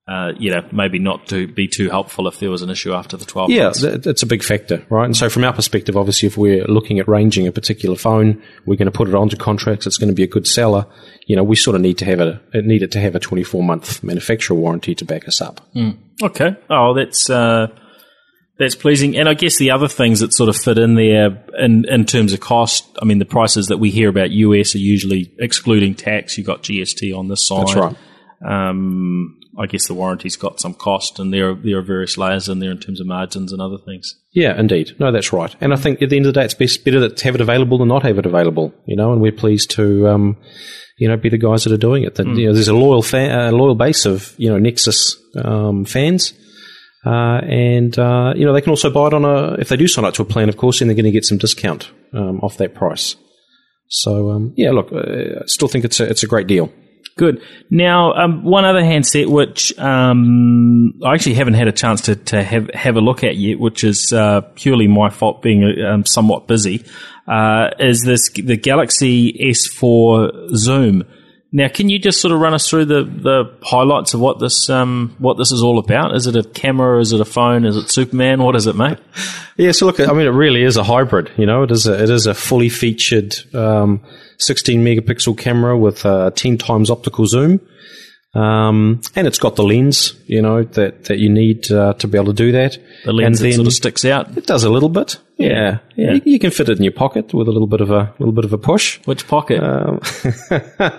[0.07, 3.15] uh, you know maybe not to be too helpful if there was an issue after
[3.15, 3.81] the 12 Yeah, months.
[3.81, 5.05] th- that's a big factor, right?
[5.05, 8.75] And so, from our perspective, obviously, if we're looking at ranging a particular phone, we're
[8.75, 9.87] going to put it onto contracts.
[9.87, 10.85] It's going to be a good seller.
[11.27, 13.63] You know, we sort of need to have a it needed to have a 24
[13.63, 15.61] month manufacturer warranty to back us up.
[16.21, 16.55] Okay.
[16.69, 17.67] Oh, that's uh,
[18.59, 19.17] that's pleasing.
[19.17, 22.33] And I guess the other things that sort of fit in there in in terms
[22.33, 22.85] of cost.
[23.01, 26.37] I mean, the prices that we hear about US are usually excluding tax.
[26.37, 27.67] You've got GST on this side.
[27.67, 27.95] That's right.
[28.45, 32.49] Um, I guess the warranty's got some cost, and there are, there are various layers
[32.49, 34.15] in there in terms of margins and other things.
[34.31, 34.95] Yeah, indeed.
[34.99, 35.55] No, that's right.
[35.61, 37.41] And I think at the end of the day, it's best better to have it
[37.41, 38.73] available than not have it available.
[38.85, 40.07] You know, and we're pleased to.
[40.07, 40.37] Um,
[40.97, 42.15] you know, be the guys that are doing it.
[42.15, 46.33] That, you know, there's a loyal fan, loyal base of you know Nexus um, fans,
[47.05, 49.87] uh, and uh, you know they can also buy it on a if they do
[49.87, 50.49] sign up to a plan.
[50.49, 53.15] Of course, then they're going to get some discount um, off that price.
[53.89, 56.71] So um, yeah, look, uh, I still think it's a it's a great deal.
[57.15, 57.43] Good.
[57.69, 62.41] Now, um, one other handset which um, I actually haven't had a chance to, to
[62.41, 66.47] have have a look at yet, which is uh, purely my fault being um, somewhat
[66.47, 66.83] busy,
[67.27, 71.03] uh, is this the Galaxy S4 Zoom.
[71.55, 74.67] Now, can you just sort of run us through the, the highlights of what this
[74.71, 76.15] um, what this is all about?
[76.15, 76.99] Is it a camera?
[76.99, 77.63] Is it a phone?
[77.63, 78.41] Is it Superman?
[78.41, 78.97] What is it, mate?
[79.55, 81.29] Yeah, so look, I mean, it really is a hybrid.
[81.37, 84.01] You know, it is a, it is a fully featured um,
[84.45, 87.59] 16 megapixel camera with uh, 10 times optical zoom,
[88.35, 92.17] um, and it's got the lens, you know, that that you need uh, to be
[92.17, 92.77] able to do that.
[93.05, 94.35] The lens and that sort of sticks out.
[94.35, 95.19] it does a little bit.
[95.37, 97.91] Yeah, yeah, You, you can fit it in your pocket with a little bit of
[97.91, 98.99] a little bit of a push.
[99.05, 99.61] Which pocket?
[99.61, 99.99] Um,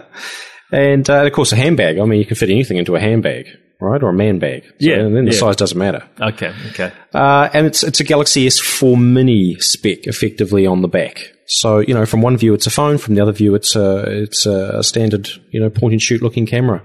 [0.72, 1.98] and uh, of course, a handbag.
[1.98, 3.46] I mean, you can fit anything into a handbag,
[3.80, 4.64] right, or a man bag.
[4.64, 5.38] So- Yeah, and then the yeah.
[5.38, 6.02] size doesn't matter.
[6.20, 6.92] okay, okay.
[7.12, 11.30] Uh, and it's it's a Galaxy S4 Mini spec, effectively on the back.
[11.46, 14.22] So you know, from one view it's a phone, from the other view it's a
[14.22, 16.82] it's a standard you know point and shoot looking camera.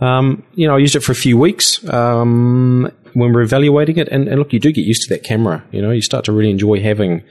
[0.00, 3.98] Um, you know, I used it for a few weeks um, when we we're evaluating
[3.98, 5.64] it, and, and look, you do get used to that camera.
[5.70, 7.22] You know, you start to really enjoy having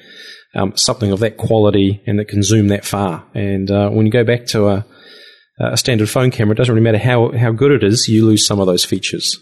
[0.56, 3.26] um, something of that quality and that can zoom that far.
[3.34, 4.86] And uh, when you go back to a
[5.62, 8.46] a standard phone camera, it doesn't really matter how, how good it is, you lose
[8.46, 9.38] some of those features.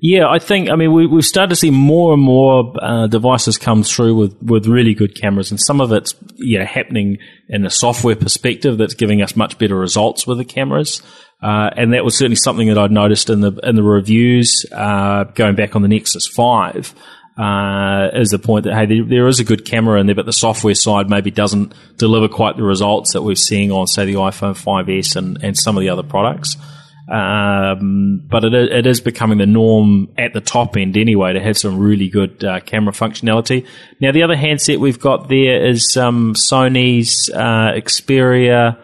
[0.00, 0.68] Yeah, I think.
[0.68, 4.42] I mean, we, we've started to see more and more uh, devices come through with,
[4.42, 8.78] with really good cameras, and some of it's you know happening in a software perspective
[8.78, 11.02] that's giving us much better results with the cameras.
[11.42, 15.24] Uh, and that was certainly something that I'd noticed in the in the reviews uh,
[15.24, 16.94] going back on the Nexus Five.
[17.36, 20.24] Uh, is the point that hey, there, there is a good camera in there, but
[20.24, 24.14] the software side maybe doesn't deliver quite the results that we're seeing on, say, the
[24.14, 26.56] iPhone 5s and, and some of the other products.
[27.10, 31.58] Um, but it, it is becoming the norm at the top end anyway to have
[31.58, 33.66] some really good uh, camera functionality.
[34.00, 38.78] Now, the other handset we've got there is um, Sony's uh, Xperia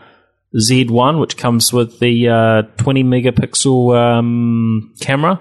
[0.54, 5.40] Z1, which comes with the uh, 20 megapixel um, camera.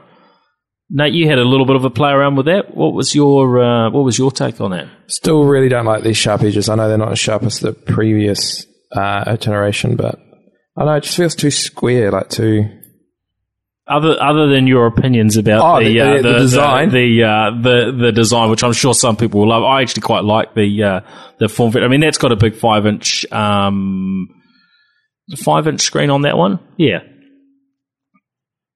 [0.91, 2.75] Nate, you had a little bit of a play around with that.
[2.75, 4.87] What was your uh, what was your take on that?
[5.07, 6.67] Still really don't like these sharp edges.
[6.69, 10.15] I know they're not as sharp as the previous uh, generation, but
[10.75, 12.75] I don't know it just feels too square, like too.
[13.87, 16.89] Other other than your opinions about Oh, the, the- uh, the- the design?
[16.89, 19.63] the uh, the the design, which I'm sure some people will love.
[19.63, 20.99] I actually quite like the uh,
[21.39, 21.83] the form fit.
[21.83, 24.27] I mean, that's got a big five inch um,
[25.43, 26.59] five inch screen on that one.
[26.77, 26.99] Yeah,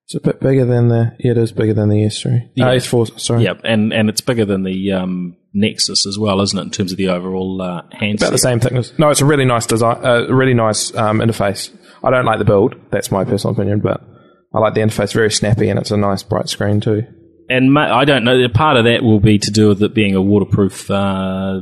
[0.06, 1.16] It's a bit bigger than the.
[1.18, 2.50] Yeah, it is bigger than the S3.
[2.54, 2.66] Yeah.
[2.68, 3.44] Uh, S4, sorry.
[3.44, 6.62] Yep, and and it's bigger than the um, Nexus as well, isn't it?
[6.62, 8.28] In terms of the overall uh, handset.
[8.28, 8.92] About the same thickness.
[8.98, 11.74] No, it's a really nice design, uh, really nice um, interface.
[12.02, 12.74] I don't like the build.
[12.90, 14.02] That's my personal opinion, but
[14.54, 15.14] I like the interface.
[15.14, 17.04] Very snappy, and it's a nice bright screen too.
[17.48, 18.46] and ma- I don't know.
[18.50, 21.60] Part of that will be to do with it being a waterproof, uh,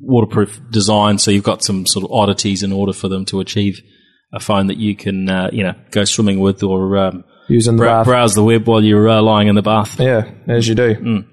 [0.00, 1.18] waterproof design.
[1.18, 3.80] So you've got some sort of oddities in order for them to achieve
[4.32, 7.82] a phone that you can, uh, you know, go swimming with or um, Using the
[7.82, 8.06] brow- bath.
[8.06, 9.98] browse the web while you're uh, lying in the bath.
[10.00, 10.94] Yeah, as you do.
[10.94, 11.26] Mm.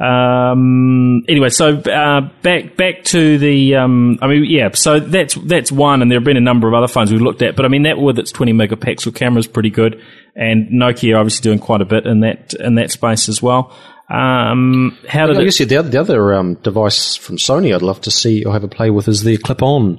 [0.00, 3.74] Um, anyway, so uh, back back to the.
[3.76, 4.70] Um, I mean, yeah.
[4.72, 7.42] So that's that's one, and there have been a number of other phones we've looked
[7.42, 10.00] at, but I mean that with its 20 megapixel camera is pretty good,
[10.36, 13.76] and Nokia obviously doing quite a bit in that in that space as well.
[14.08, 15.44] Um, how did I it?
[15.44, 18.64] guess the other, the other um, device from Sony I'd love to see or have
[18.64, 19.98] a play with is the clip-on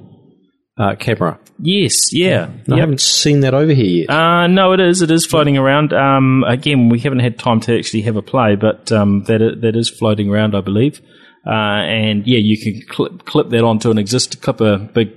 [0.78, 1.38] uh, camera.
[1.62, 2.48] Yes, yeah.
[2.68, 2.78] I Yep.
[2.78, 4.10] haven't seen that over here yet.
[4.10, 5.02] Uh, no, it is.
[5.02, 5.92] It is floating around.
[5.92, 9.76] Um, again, we haven't had time to actually have a play, but um, that that
[9.76, 11.00] is floating around, I believe.
[11.46, 15.10] Uh, and yeah, you can clip clip that onto an existing clip a big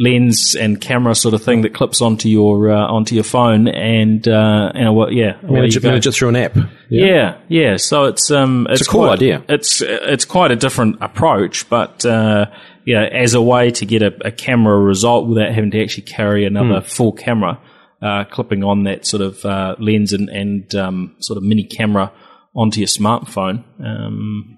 [0.00, 4.26] lens and camera sort of thing that clips onto your uh, onto your phone, and
[4.28, 5.12] uh, and what?
[5.12, 6.56] Yeah, manage, it, manage it through an app.
[6.88, 7.76] Yeah, yeah.
[7.76, 9.42] So it's um, it's, a cool quite- idea.
[9.48, 12.46] It's it's quite a different approach, but uh,
[12.88, 16.04] you know, as a way to get a, a camera result without having to actually
[16.04, 17.60] carry another full camera,
[18.00, 22.10] uh, clipping on that sort of uh, lens and and um, sort of mini camera
[22.56, 23.62] onto your smartphone.
[23.84, 24.56] Um,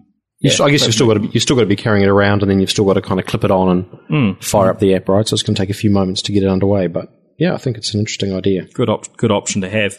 [0.52, 2.08] still- I guess you've still got to be, you've still got to be carrying it
[2.08, 3.68] around, and then you've still got to kind of clip it on
[4.08, 5.26] and fire up the app, right?
[5.26, 6.86] So it's going to take a few moments to get it underway.
[6.86, 8.66] But yeah, I think it's an interesting idea.
[8.74, 9.94] good op- good option to have.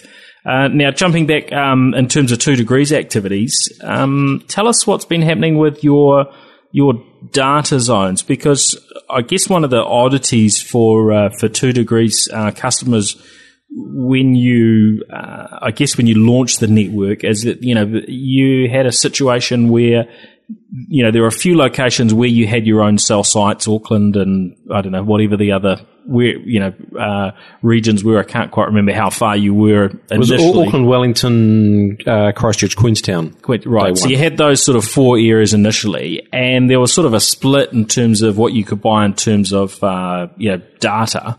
[0.45, 5.21] Uh, now, jumping back um, in terms of 2degrees activities, um, tell us what's been
[5.21, 6.25] happening with your
[6.71, 6.93] your
[7.29, 8.77] data zones because
[9.09, 13.21] I guess one of the oddities for uh, for 2degrees uh, customers
[13.73, 18.69] when you uh, I guess when you launched the network is that you know you
[18.69, 20.05] had a situation where
[20.87, 24.15] you know there were a few locations where you had your own cell sites, Auckland
[24.15, 28.51] and I don't know whatever the other where you know uh, regions where I can't
[28.51, 30.67] quite remember how far you were It was initially.
[30.67, 33.31] Auckland, Wellington, uh, Christchurch, Queenstown.
[33.41, 33.97] Quite right.
[33.97, 37.19] So you had those sort of four areas initially, and there was sort of a
[37.19, 41.37] split in terms of what you could buy in terms of uh, you know data.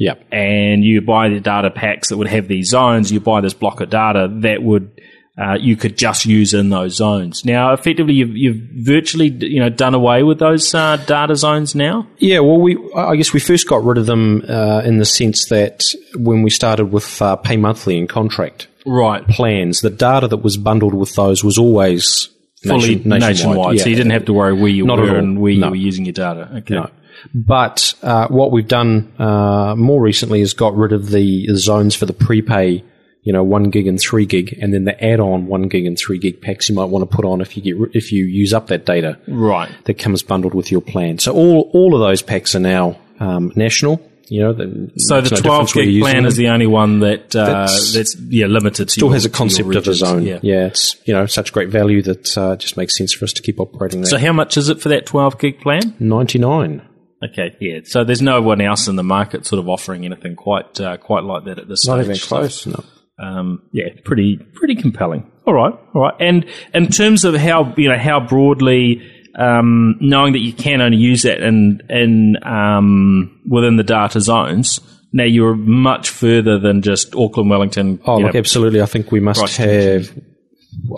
[0.00, 0.14] Yeah.
[0.30, 3.10] and you buy the data packs that would have these zones.
[3.10, 4.97] You buy this block of data that would
[5.40, 7.44] uh, you could just use in those zones.
[7.44, 12.06] Now, effectively, you've, you've virtually you know done away with those uh, data zones now.
[12.18, 15.48] Yeah, well, we I guess we first got rid of them uh, in the sense
[15.50, 15.82] that
[16.16, 19.26] when we started with uh, pay monthly and contract Right.
[19.28, 22.30] plans, the data that was bundled with those was always
[22.64, 23.82] Fully nation- nationwide, Yeah.
[23.84, 26.04] so you didn't have to worry where you Not were and where you were using
[26.06, 26.48] your data.
[26.56, 26.74] Okay.
[26.74, 26.90] No.
[27.34, 32.06] But uh, what we've done uh, more recently is got rid of the zones for
[32.06, 32.82] the prepay,
[33.28, 36.18] you know, one gig and three gig, and then the add-on one gig and three
[36.18, 38.68] gig packs you might want to put on if you get if you use up
[38.68, 39.70] that data Right.
[39.84, 41.18] that comes bundled with your plan.
[41.18, 44.00] So all all of those packs are now um, national.
[44.30, 47.34] You know, the, So the no 12 difference gig plan is the only one that
[47.34, 48.88] uh, that's, That's- yeah limited.
[48.88, 49.96] To still your- has a concept of a regions.
[49.98, 50.22] zone.
[50.22, 50.38] Yeah.
[50.42, 50.66] Yeah.
[50.66, 53.58] it's you know such great value that uh, just makes sense for us to keep
[53.60, 54.10] operating there.
[54.10, 55.94] So how much is it for that 12 gig plan?
[55.98, 56.82] Ninety nine.
[57.24, 57.80] Okay, yeah.
[57.84, 61.24] So there's no one else in the market sort of offering anything quite uh, quite
[61.24, 62.04] like that at this Not stage.
[62.04, 62.66] even So, close.
[62.66, 62.84] No.
[63.18, 65.30] Um, yeah, pretty pretty compelling.
[65.46, 66.14] All right, all right.
[66.20, 69.02] And in terms of how you know how broadly,
[69.34, 74.80] um, knowing that you can only use that in in um, within the data zones,
[75.12, 78.00] now you're much further than just Auckland, Wellington.
[78.04, 78.82] Oh, look, know, absolutely.
[78.82, 80.10] I think we must have.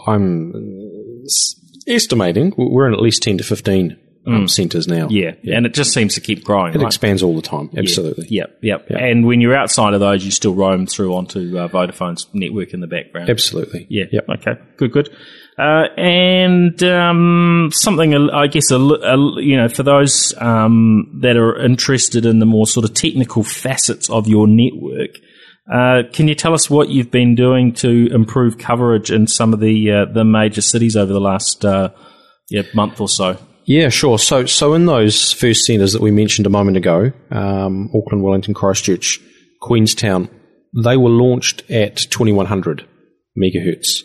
[0.06, 1.28] I'm uh,
[1.86, 5.08] estimating we're in at least ten to fifteen um, centres now.
[5.08, 6.74] yeah, and it just seems to keep growing.
[6.74, 6.86] it right?
[6.86, 7.70] expands all the time.
[7.76, 8.26] Absolutely.
[8.28, 8.86] Yep, yep.
[8.90, 9.00] yep.
[9.00, 12.80] And when you're outside of those, you still roam through onto uh, Vodafone's network in
[12.80, 13.30] the background.
[13.30, 13.86] Absolutely.
[13.88, 14.04] Yeah.
[14.12, 14.28] Yep.
[14.28, 14.52] Okay.
[14.76, 14.92] Good.
[14.92, 15.16] Good.
[15.58, 21.36] Uh, and um, something uh, I guess a, a you know for those um, that
[21.36, 25.10] are interested in the more sort of technical facets of your network.
[25.70, 29.60] Uh, can you tell us what you've been doing to improve coverage in some of
[29.60, 31.90] the uh, the major cities over the last uh,
[32.48, 33.36] yeah, month or so?
[33.64, 34.18] Yeah, sure.
[34.18, 38.54] So, so in those first centres that we mentioned a moment ago, um, Auckland, Wellington,
[38.54, 39.20] Christchurch,
[39.60, 40.28] Queenstown,
[40.82, 42.86] they were launched at 2100
[43.38, 44.02] megahertz.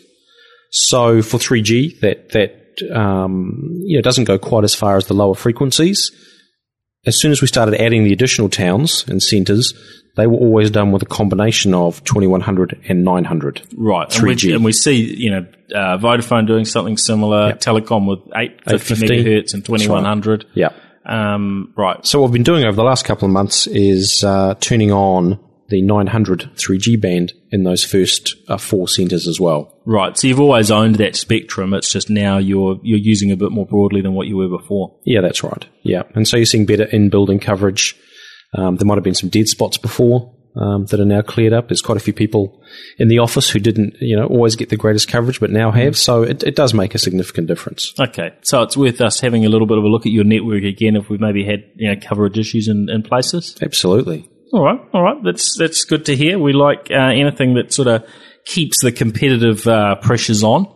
[0.70, 5.14] So for 3G, that that um, you know doesn't go quite as far as the
[5.14, 6.10] lower frequencies.
[7.06, 9.72] As soon as we started adding the additional towns and centres,
[10.16, 13.62] they were always done with a combination of 2100 and 900.
[13.76, 14.54] Right, and we, 3G.
[14.54, 19.06] and we see you know uh, Vodafone doing something similar, Telecom with 850 850.
[19.06, 20.46] megahertz and 2100.
[20.54, 20.70] Yeah.
[21.04, 24.54] Um, right, So what we've been doing over the last couple of months is uh,
[24.58, 29.80] turning on the 900 3G band in those first uh, four centres as well.
[29.84, 30.16] right.
[30.16, 31.74] So you've always owned that spectrum.
[31.74, 34.96] It's just now you're you're using a bit more broadly than what you were before.
[35.04, 35.66] Yeah, that's right.
[35.82, 37.96] Yeah, and so you're seeing better in-building coverage.
[38.54, 41.68] Um, there might have been some dead spots before um, that are now cleared up.
[41.68, 42.62] There's quite a few people
[42.98, 45.96] in the office who didn't, you know, always get the greatest coverage, but now have.
[45.96, 47.92] So it, it does make a significant difference.
[48.00, 50.62] Okay, so it's worth us having a little bit of a look at your network
[50.62, 53.56] again if we've maybe had you know coverage issues in, in places.
[53.60, 54.30] Absolutely.
[54.52, 55.16] All right, all right.
[55.24, 56.38] That's that's good to hear.
[56.38, 58.08] We like uh, anything that sort of
[58.44, 60.66] keeps the competitive uh, pressures on.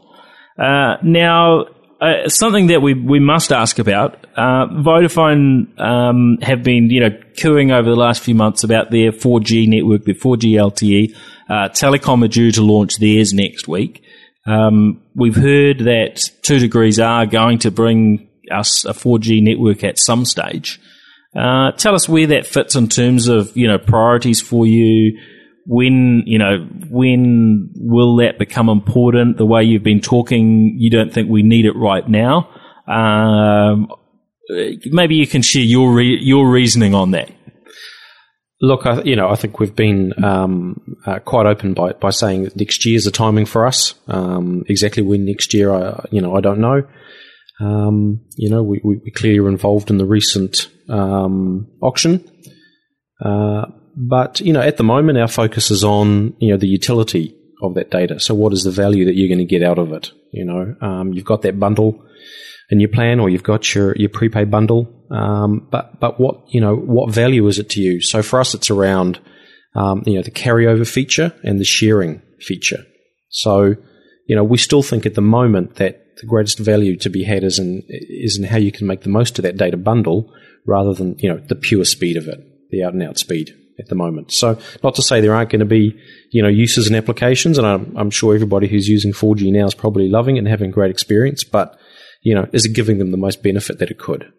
[0.59, 1.67] Uh, now,
[2.01, 4.27] uh, something that we we must ask about.
[4.37, 9.13] Uh, Vodafone um, have been you know cooing over the last few months about their
[9.13, 11.15] 4G network, their 4G LTE.
[11.49, 14.03] Uh, Telecom are due to launch theirs next week.
[14.47, 20.25] Um, we've heard that 2degrees are going to bring us a 4G network at some
[20.25, 20.81] stage.
[21.37, 25.19] Uh, tell us where that fits in terms of you know priorities for you.
[25.67, 29.37] When you know when will that become important?
[29.37, 32.49] The way you've been talking, you don't think we need it right now.
[32.89, 33.89] Um,
[34.87, 37.31] maybe you can share your re- your reasoning on that.
[38.63, 42.45] Look, I, you know, I think we've been um, uh, quite open by, by saying
[42.45, 43.95] that next year is the timing for us.
[44.07, 46.83] Um, exactly when next year, I, you know, I don't know.
[47.61, 52.29] Um, you know, we, we, we clearly were involved in the recent um, auction.
[53.23, 57.37] Uh, but, you know, at the moment, our focus is on, you know, the utility
[57.63, 58.19] of that data.
[58.19, 60.11] So what is the value that you're going to get out of it?
[60.33, 62.03] You know, um, you've got that bundle
[62.71, 64.89] in your plan or you've got your, your prepaid bundle.
[65.11, 68.01] Um, but, but what, you know, what value is it to you?
[68.01, 69.21] So for us, it's around,
[69.75, 72.85] um, you know, the carryover feature and the sharing feature.
[73.29, 73.77] So,
[74.31, 77.43] you know, we still think at the moment that the greatest value to be had
[77.43, 80.33] is in, is in how you can make the most of that data bundle
[80.65, 82.39] rather than, you know, the pure speed of it,
[82.71, 84.31] the out and out speed at the moment.
[84.31, 87.67] So not to say there aren't going to be, you know, uses and applications, and
[87.67, 90.93] I'm, I'm sure everybody who's using 4G now is probably loving it and having great
[90.93, 91.77] experience, but,
[92.23, 94.33] you know, is it giving them the most benefit that it could?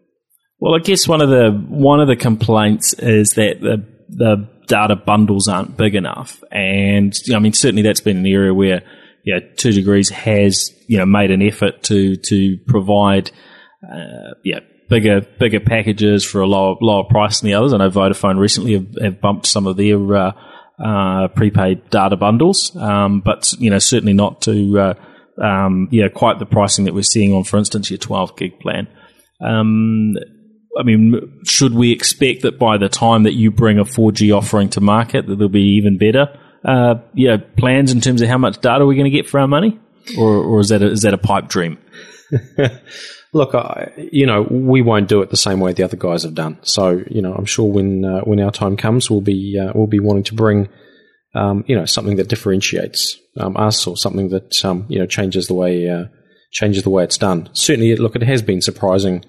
[0.59, 4.95] Well, I guess one of the one of the complaints is that the the data
[4.95, 8.83] bundles aren't big enough, and I mean certainly that's been an area where
[9.23, 13.31] yeah, 2degrees has you know made an effort to to provide
[13.83, 17.73] uh, yeah bigger bigger packages for a lower lower price than the others.
[17.73, 20.31] I know Vodafone recently have, have bumped some of their uh,
[20.83, 24.93] uh, prepaid data bundles, um, but you know certainly not to uh,
[25.43, 28.87] um, yeah quite the pricing that we're seeing on, for instance, your 12 gig plan.
[29.39, 30.15] Um,
[30.77, 34.69] I mean, should we expect that by the time that you bring a 4G offering
[34.69, 36.27] to market, that there'll be even better,
[36.63, 39.47] uh, yeah, plans in terms of how much data we're going to get for our
[39.47, 39.79] money,
[40.17, 41.77] or, or is that a, is that a pipe dream?
[43.33, 46.35] Look, I, you know, we won't do it the same way the other guys have
[46.35, 46.59] done.
[46.63, 49.87] So, you know, I'm sure when uh, when our time comes, we'll be uh, we'll
[49.87, 50.67] be wanting to bring,
[51.33, 55.47] um, you know, something that differentiates um, us or something that um, you know changes
[55.47, 56.05] the way uh,
[56.51, 57.49] changes the way it's done.
[57.53, 59.23] Certainly, look, it has been surprising.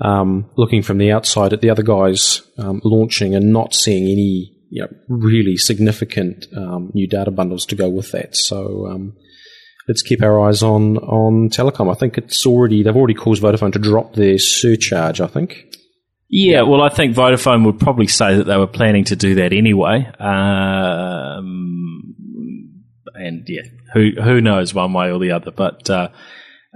[0.00, 4.52] Um, looking from the outside at the other guys um, launching and not seeing any
[4.72, 8.34] you know, really significant um, new data bundles to go with that.
[8.34, 9.14] So um,
[9.86, 11.90] let's keep our eyes on on telecom.
[11.90, 15.20] I think it's already they've already caused Vodafone to drop their surcharge.
[15.20, 15.66] I think.
[16.30, 19.52] Yeah, well, I think Vodafone would probably say that they were planning to do that
[19.52, 20.10] anyway.
[20.18, 22.14] Um,
[23.12, 25.88] and yeah, who who knows one way or the other, but.
[25.90, 26.08] Uh,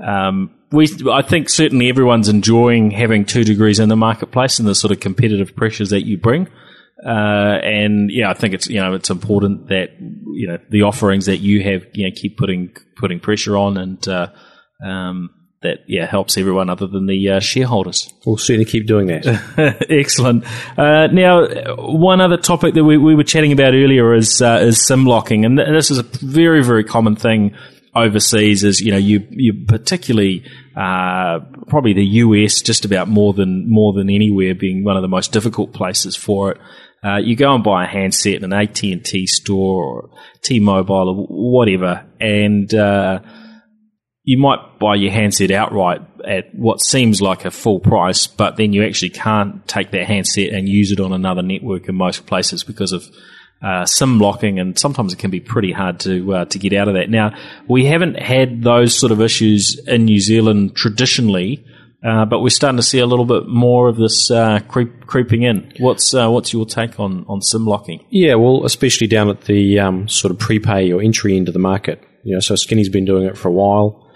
[0.06, 4.90] um, we, I think certainly everyone's enjoying having 2degrees in the marketplace and the sort
[4.90, 6.48] of competitive pressures that you bring.
[7.04, 11.26] Uh, and yeah, I think it's you know it's important that you know the offerings
[11.26, 14.28] that you have you know keep putting putting pressure on and uh,
[14.82, 15.30] um,
[15.62, 18.12] that yeah helps everyone other than the uh, shareholders.
[18.24, 19.86] We'll certainly keep doing that.
[19.90, 20.44] Excellent.
[20.78, 24.80] Uh, now, one other topic that we, we were chatting about earlier is uh, is
[24.80, 27.54] sim locking, and th- this is a very very common thing
[27.94, 30.44] overseas is you know you you particularly
[30.76, 35.08] uh, probably the US just about more than more than anywhere being one of the
[35.08, 36.60] most difficult places for it.
[37.06, 40.10] Uh, you go and buy a handset in an AT and T store or
[40.42, 43.20] T-Mobile or whatever, and uh,
[44.24, 48.72] you might buy your handset outright at what seems like a full price, but then
[48.72, 52.64] you actually can't take that handset and use it on another network in most places
[52.64, 53.04] because of
[53.62, 56.88] uh, SIM locking, and sometimes it can be pretty hard to uh, to get out
[56.88, 57.08] of that.
[57.08, 57.36] Now,
[57.68, 61.64] we haven't had those sort of issues in New Zealand traditionally,
[62.04, 65.42] uh, but we're starting to see a little bit more of this uh, creep, creeping
[65.42, 65.72] in.
[65.78, 68.04] What's uh, what's your take on on SIM locking?
[68.10, 72.02] Yeah, well, especially down at the um, sort of prepay or entry into the market.
[72.24, 74.10] You know, so Skinny's been doing it for a while.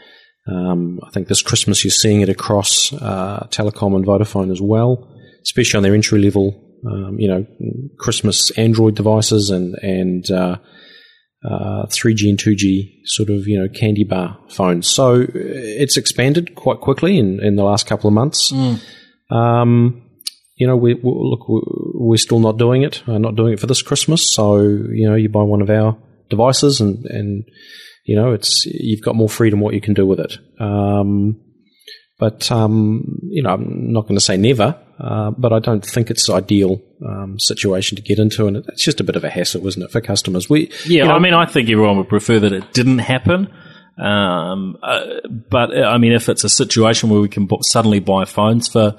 [0.47, 5.09] Um, I think this Christmas you're seeing it across uh, Telecom and Vodafone as well,
[5.43, 7.47] especially on their entry level, um, you know,
[7.99, 10.31] Christmas Android devices and and
[11.45, 14.86] uh, uh, 3G and 2G sort of you know candy bar phones.
[14.88, 18.53] So it's expanded quite quickly in, in the last couple of months.
[19.30, 20.03] Um,
[20.57, 23.03] you know, we, we look we're still not doing it.
[23.09, 24.34] Uh, not doing it for this Christmas.
[24.34, 25.97] So you know, you buy one of our
[26.28, 27.45] devices and and
[28.05, 30.36] you know, it's you've got more freedom what you can do with it.
[30.59, 31.41] Um,
[32.18, 36.11] but um, you know, I'm not going to say never, uh, but I don't think
[36.11, 39.67] it's ideal um, situation to get into, and it's just a bit of a hassle,
[39.67, 40.49] isn't it, for customers?
[40.49, 43.53] We, Yeah, you know, I mean, I think everyone would prefer that it didn't happen.
[43.99, 45.07] Um, uh,
[45.51, 48.99] but I mean, if it's a situation where we can bu- suddenly buy phones for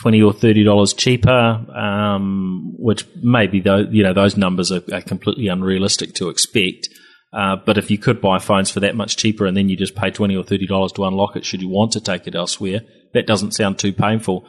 [0.00, 5.02] twenty or thirty dollars cheaper, um, which maybe though you know those numbers are, are
[5.02, 6.88] completely unrealistic to expect.
[7.32, 9.96] Uh, but if you could buy phones for that much cheaper and then you just
[9.96, 12.80] pay twenty or thirty dollars to unlock it, should you want to take it elsewhere,
[13.14, 14.48] that doesn't sound too painful.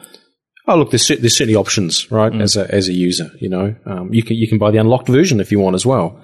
[0.68, 2.32] Oh, look, there's, there's certainly options, right?
[2.40, 5.08] As a as a user, you know, um, you can you can buy the unlocked
[5.08, 6.20] version if you want as well.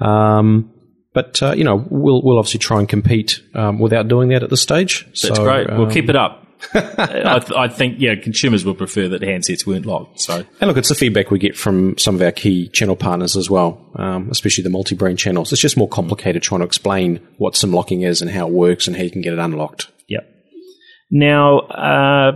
[0.00, 0.72] Um,
[1.14, 4.50] but uh, you know, we'll we'll obviously try and compete um, without doing that at
[4.50, 5.04] this stage.
[5.06, 5.68] That's So, great.
[5.70, 6.44] we'll um, keep it up.
[6.74, 10.20] I, th- I think yeah, consumers will prefer that handsets weren't locked.
[10.20, 13.36] So And look, it's the feedback we get from some of our key channel partners
[13.36, 15.52] as well, um, especially the multi-brand channels.
[15.52, 18.88] It's just more complicated trying to explain what SIM locking is and how it works
[18.88, 19.86] and how you can get it unlocked.
[20.08, 20.28] Yep.
[21.12, 22.32] Now, uh,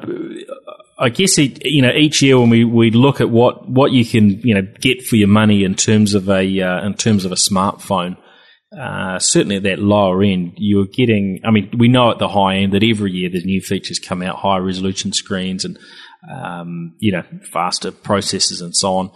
[0.99, 4.41] I guess you know each year when we, we look at what, what you can
[4.41, 7.37] you know get for your money in terms of a uh, in terms of a
[7.37, 8.17] smartphone,
[8.79, 11.41] uh, certainly at that lower end, you're getting.
[11.45, 14.23] I mean, we know at the high end that every year there's new features come
[14.23, 15.79] out, higher resolution screens and
[16.31, 19.11] um, you know faster processors and so on.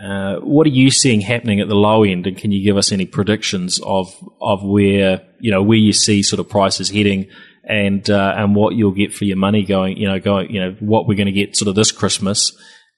[0.00, 2.92] Uh, what are you seeing happening at the low end, and can you give us
[2.92, 7.28] any predictions of of where you know where you see sort of prices heading,
[7.64, 10.76] and uh, and what you'll get for your money going, you know, going, you know,
[10.80, 12.52] what we're going to get sort of this Christmas,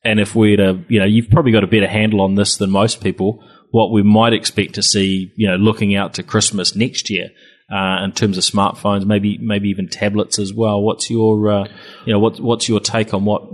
[0.04, 2.70] and if we're to, you know, you've probably got a better handle on this than
[2.70, 7.10] most people, what we might expect to see, you know, looking out to Christmas next
[7.10, 7.30] year.
[7.72, 10.82] Uh, in terms of smartphones, maybe maybe even tablets as well.
[10.82, 11.68] What's your uh,
[12.04, 13.44] you know what what's your take on what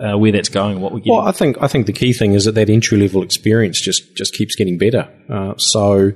[0.00, 0.80] uh, where that's going?
[0.80, 1.12] What we get?
[1.12, 4.16] Well, I think I think the key thing is that that entry level experience just
[4.16, 5.08] just keeps getting better.
[5.30, 6.12] Uh, so,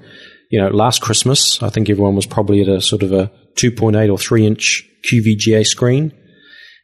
[0.50, 4.12] you know, last Christmas, I think everyone was probably at a sort of a 2.8
[4.12, 6.12] or 3 inch QVGA screen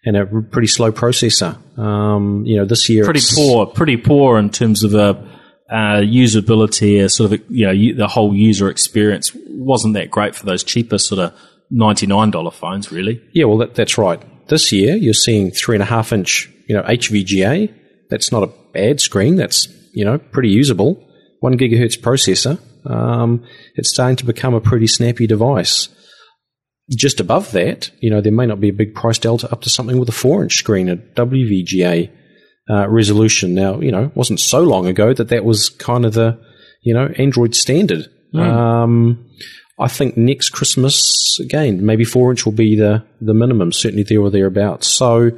[0.05, 1.57] and a pretty slow processor.
[1.79, 5.15] Um, you know, this year pretty poor, pretty poor in terms of uh,
[5.71, 7.03] uh, usability.
[7.05, 10.99] Uh, sort of, you know, the whole user experience wasn't that great for those cheaper
[10.99, 11.35] sort of
[11.71, 13.23] ninety nine dollar phones, really.
[13.33, 14.21] Yeah, well, that, that's right.
[14.49, 17.73] This year, you're seeing three and a half inch, you know, HVGA.
[18.11, 19.37] That's not a bad screen.
[19.37, 21.09] That's you know pretty usable.
[21.41, 22.61] One gigahertz processor.
[22.87, 25.89] Um, it's starting to become a pretty snappy device.
[26.91, 29.71] Just above that, you know, there may not be a big price delta up to
[29.71, 32.11] something with a four inch screen at WVGA
[32.71, 33.55] uh, resolution.
[33.55, 36.39] Now, you know, it wasn't so long ago that that was kind of the,
[36.83, 38.09] you know, Android standard.
[38.35, 39.29] Um,
[39.79, 44.21] I think next Christmas, again, maybe four inch will be the, the minimum, certainly there
[44.21, 44.87] or thereabouts.
[44.87, 45.31] So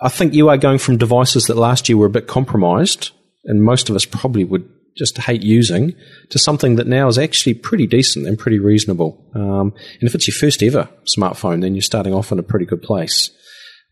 [0.00, 3.12] I think you are going from devices that last year were a bit compromised,
[3.44, 5.94] and most of us probably would just hate using,
[6.30, 9.30] to something that now is actually pretty decent and pretty reasonable.
[9.34, 12.66] Um, and if it's your first ever smartphone, then you're starting off in a pretty
[12.66, 13.30] good place.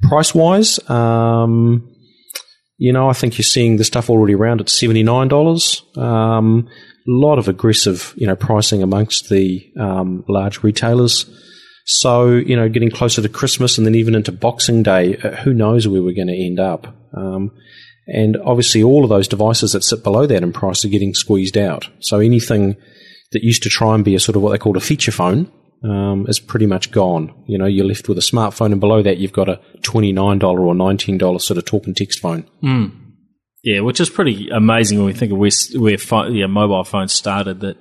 [0.03, 1.88] Price wise, um,
[2.78, 5.84] you know, I think you're seeing the stuff already around at seventy nine dollars.
[5.96, 11.26] Um, a lot of aggressive, you know, pricing amongst the um, large retailers.
[11.84, 15.53] So you know, getting closer to Christmas and then even into Boxing Day, uh, who
[15.53, 16.86] knows where we're going to end up?
[18.07, 21.57] And obviously, all of those devices that sit below that in price are getting squeezed
[21.57, 21.88] out.
[22.00, 22.76] So anything
[23.30, 25.50] that used to try and be a sort of what they called a feature phone
[25.84, 27.32] um, is pretty much gone.
[27.46, 30.61] You know, you're left with a smartphone, and below that, you've got a twenty-nine dollar
[30.61, 32.44] or nineteen dollar sort of talk and text phone.
[33.64, 37.12] Yeah, which is pretty amazing when we think of where, where pho- yeah, mobile phones
[37.12, 37.61] started.
[37.61, 37.76] That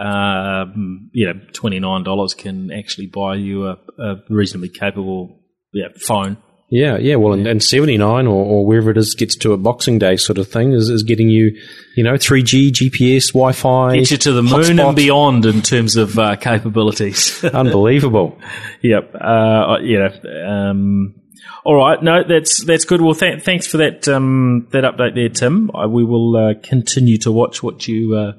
[0.00, 5.40] um, you know, twenty nine dollars can actually buy you a, a reasonably capable
[5.72, 6.36] yeah, phone.
[6.68, 7.14] Yeah, yeah.
[7.14, 10.38] Well, and, and 79 or, or wherever it is gets to a Boxing Day sort
[10.38, 11.56] of thing is, is getting you,
[11.96, 13.96] you know, 3G, GPS, Wi Fi.
[13.98, 14.88] Get you to the moon hotspot.
[14.88, 17.44] and beyond in terms of uh, capabilities.
[17.54, 18.38] Unbelievable.
[18.82, 19.14] Yep.
[19.14, 20.44] Uh, you know.
[20.44, 21.14] Um,
[21.64, 22.02] all right.
[22.02, 23.00] No, that's that's good.
[23.00, 25.70] Well, th- thanks for that um, that update there, Tim.
[25.74, 28.32] I, we will uh, continue to watch what you uh,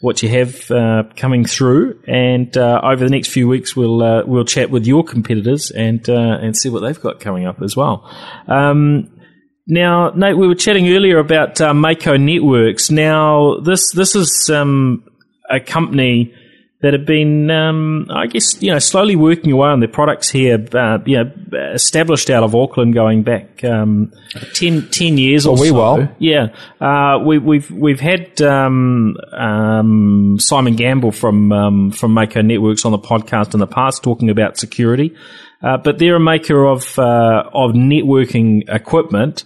[0.00, 4.24] what you have uh, coming through, and uh, over the next few weeks, we'll uh,
[4.24, 7.76] we'll chat with your competitors and uh, and see what they've got coming up as
[7.76, 8.10] well.
[8.48, 9.20] Um,
[9.66, 12.90] now, Nate, we were chatting earlier about uh, Mako Networks.
[12.90, 15.04] Now, this this is um,
[15.50, 16.34] a company
[16.80, 20.64] that have been, um, I guess, you know, slowly working away on their products here.
[20.72, 21.30] Uh, you know,
[21.74, 24.12] established out of Auckland, going back um,
[24.54, 25.74] 10, 10 years or A wee so.
[25.74, 26.16] while.
[26.18, 26.48] Yeah,
[26.80, 32.92] uh, we, we've we've had um, um, Simon Gamble from um, from Mako Networks on
[32.92, 35.14] the podcast in the past talking about security,
[35.62, 39.44] uh, but they're a maker of uh, of networking equipment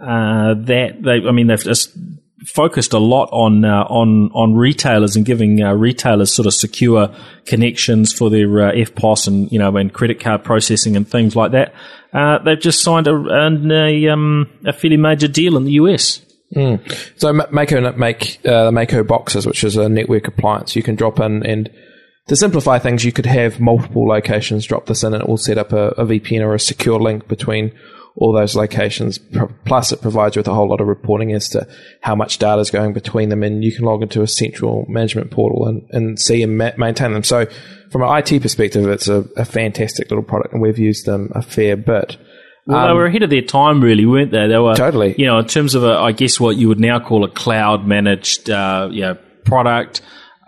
[0.00, 1.96] uh, that they, I mean, they've just
[2.46, 7.14] focused a lot on uh, on on retailers and giving uh, retailers sort of secure
[7.44, 11.52] connections for their uh, EFTPOS and you know and credit card processing and things like
[11.52, 11.74] that.
[12.12, 16.24] Uh, they've just signed a, a, um, a fairly major deal in the US.
[17.16, 20.94] So Ma- Mako make uh, the Mako boxes, which is a network appliance you can
[20.94, 21.68] drop in, and
[22.28, 25.58] to simplify things, you could have multiple locations drop this in, and it will set
[25.58, 27.72] up a, a VPN or a secure link between
[28.16, 29.18] all those locations.
[29.64, 31.68] Plus, it provides you with a whole lot of reporting as to
[32.00, 35.30] how much data is going between them, and you can log into a central management
[35.30, 37.22] portal and, and see and ma- maintain them.
[37.22, 37.46] So,
[37.90, 41.42] from an IT perspective, it's a, a fantastic little product, and we've used them a
[41.42, 42.16] fair bit.
[42.66, 44.48] Well, they were ahead of their time, really, weren't they?
[44.48, 45.14] They were Totally.
[45.16, 47.86] You know, in terms of a, I guess what you would now call a cloud
[47.86, 49.14] managed, uh, you know,
[49.44, 50.00] product.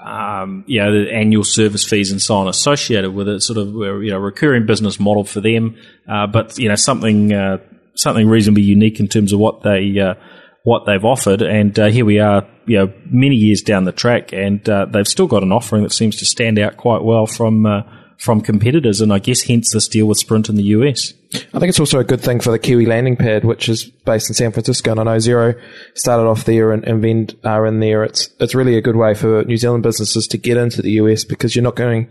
[0.09, 3.69] Um, you know, the annual service fees and so on associated with it, sort of,
[3.75, 5.77] you know, recurring business model for them.
[6.09, 7.59] Uh, but you know, something uh,
[7.95, 10.15] something reasonably unique in terms of what they uh,
[10.63, 11.43] what they've offered.
[11.43, 15.07] And uh, here we are, you know, many years down the track, and uh, they've
[15.07, 17.83] still got an offering that seems to stand out quite well from uh,
[18.19, 19.01] from competitors.
[19.01, 21.13] And I guess hence this deal with Sprint in the US.
[21.35, 24.31] I think it's also a good thing for the Kiwi landing pad, which is based
[24.31, 24.93] in San Francisco.
[24.93, 25.61] And I know Xero
[25.95, 28.03] started off there and, and Vend are in there.
[28.03, 31.25] It's it's really a good way for New Zealand businesses to get into the US
[31.25, 32.11] because you're not going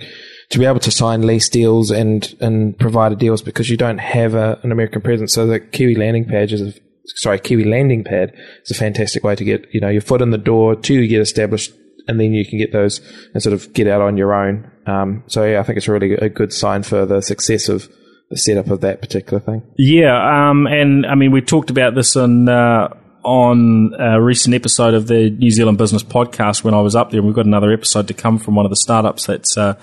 [0.49, 4.35] to be able to sign lease deals and and provider deals because you don't have
[4.35, 5.33] a, an American presence.
[5.33, 6.73] So the Kiwi landing pad is a,
[7.15, 10.29] sorry Kiwi landing pad is a fantastic way to get you know your foot in
[10.29, 11.73] the door to get established.
[12.09, 13.01] And then you can get those
[13.33, 14.71] and sort of get out on your own.
[14.85, 17.89] Um, so yeah, I think it's really a good sign for the success of
[18.29, 19.63] the setup of that particular thing.
[19.77, 22.89] Yeah, um, and I mean, we talked about this on uh,
[23.23, 27.19] on a recent episode of the New Zealand Business Podcast when I was up there.
[27.19, 29.75] and We've got another episode to come from one of the startups that's uh,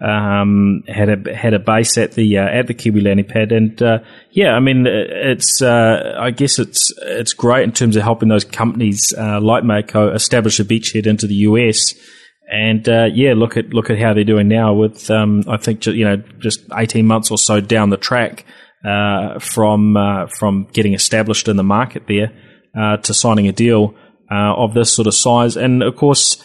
[0.00, 3.80] um, had a had a base at the uh, at the Kiwi landing pad, and
[3.82, 3.98] uh,
[4.30, 8.44] yeah, I mean, it's uh, I guess it's it's great in terms of helping those
[8.44, 11.94] companies uh, like Mako establish a beachhead into the US.
[12.52, 14.74] And uh, yeah, look at look at how they're doing now.
[14.74, 18.44] With um, I think you know just eighteen months or so down the track
[18.84, 22.30] uh, from uh, from getting established in the market there
[22.78, 23.94] uh, to signing a deal
[24.30, 26.44] uh, of this sort of size, and of course.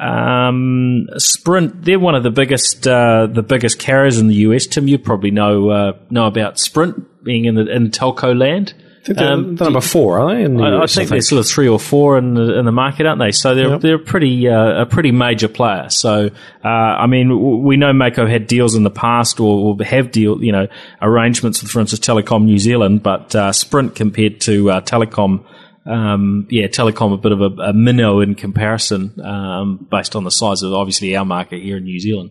[0.00, 4.68] Um, Sprint, they're one of the biggest, uh, the biggest carriers in the US.
[4.68, 8.74] Tim, you probably know know about Sprint being in the in telco land.
[9.10, 10.42] I think they're, Um, they're number four, are they?
[10.42, 12.64] In the I, I US, think they're sort of three or four in the in
[12.66, 13.30] the market, aren't they?
[13.30, 13.80] So they're Yep.
[13.80, 15.86] they're a pretty uh, a pretty major player.
[15.88, 16.30] So
[16.64, 20.42] uh, I mean, we know Mako had deals in the past, or, or have deal
[20.44, 20.66] you know
[21.00, 25.44] arrangements with, for instance, Telecom New Zealand, but uh, Sprint compared to uh, Telecom.
[25.86, 30.30] Um, yeah, Telecom a bit of a, a minnow in comparison, um, based on the
[30.30, 32.30] size of obviously our market here in New Zealand.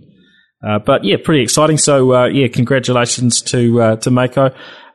[0.63, 1.77] Uh, but yeah, pretty exciting.
[1.77, 4.51] So uh, yeah, congratulations to uh, to Mako.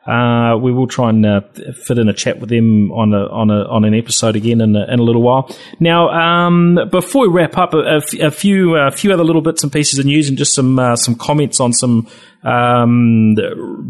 [0.06, 1.42] Uh, we will try and uh,
[1.74, 4.74] fit in a chat with them on a on a on an episode again in
[4.74, 5.48] a, in a little while.
[5.78, 8.00] Now, um, before we wrap up, a,
[8.32, 11.14] few a few other little bits and pieces of news and just some uh, some
[11.14, 12.08] comments on some
[12.42, 13.36] um,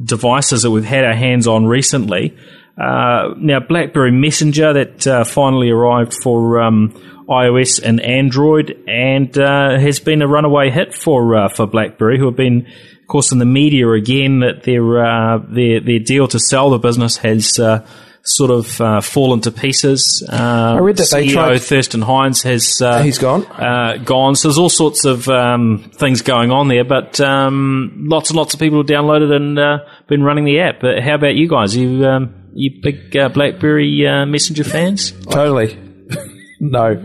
[0.05, 2.37] devices that we've had our hands on recently.
[2.77, 6.91] Uh, now, BlackBerry Messenger that uh, finally arrived for um,
[7.27, 12.37] iOS and Android, and uh, has been a runaway hit for for BlackBerry, who have
[12.37, 12.67] been,
[13.13, 17.19] course, in the media again that their uh, their their deal to sell the business
[17.19, 17.59] has.
[17.59, 17.87] Uh,
[18.25, 20.25] Sort of uh, fallen to pieces.
[20.33, 23.45] Uh, I read that they CEO tried- Thorsten Heins has uh, He's gone.
[23.47, 24.37] uh, gone.
[24.37, 28.55] So there's all sorts of um, things going on there, but um, lots and lots
[28.55, 30.79] of people have downloaded and uh, been running the app.
[30.81, 31.77] But how about you guys?
[31.77, 35.11] You um, you big uh, BlackBerry uh, Messenger fans?
[35.29, 35.77] Totally.
[36.65, 37.03] No,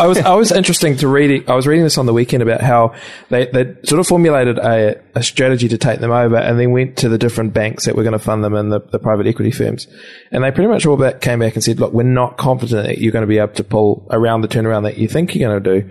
[0.00, 1.48] I was I was interesting to reading.
[1.48, 2.92] I was reading this on the weekend about how
[3.28, 6.96] they they sort of formulated a, a strategy to take them over, and then went
[6.98, 9.52] to the different banks that were going to fund them and the, the private equity
[9.52, 9.86] firms,
[10.32, 12.98] and they pretty much all back, came back and said, "Look, we're not confident that
[12.98, 15.62] you're going to be able to pull around the turnaround that you think you're going
[15.62, 15.88] to do."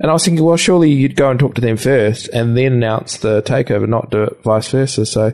[0.00, 2.72] And I was thinking, well, surely you'd go and talk to them first, and then
[2.72, 5.06] announce the takeover, not do it vice versa.
[5.06, 5.32] So,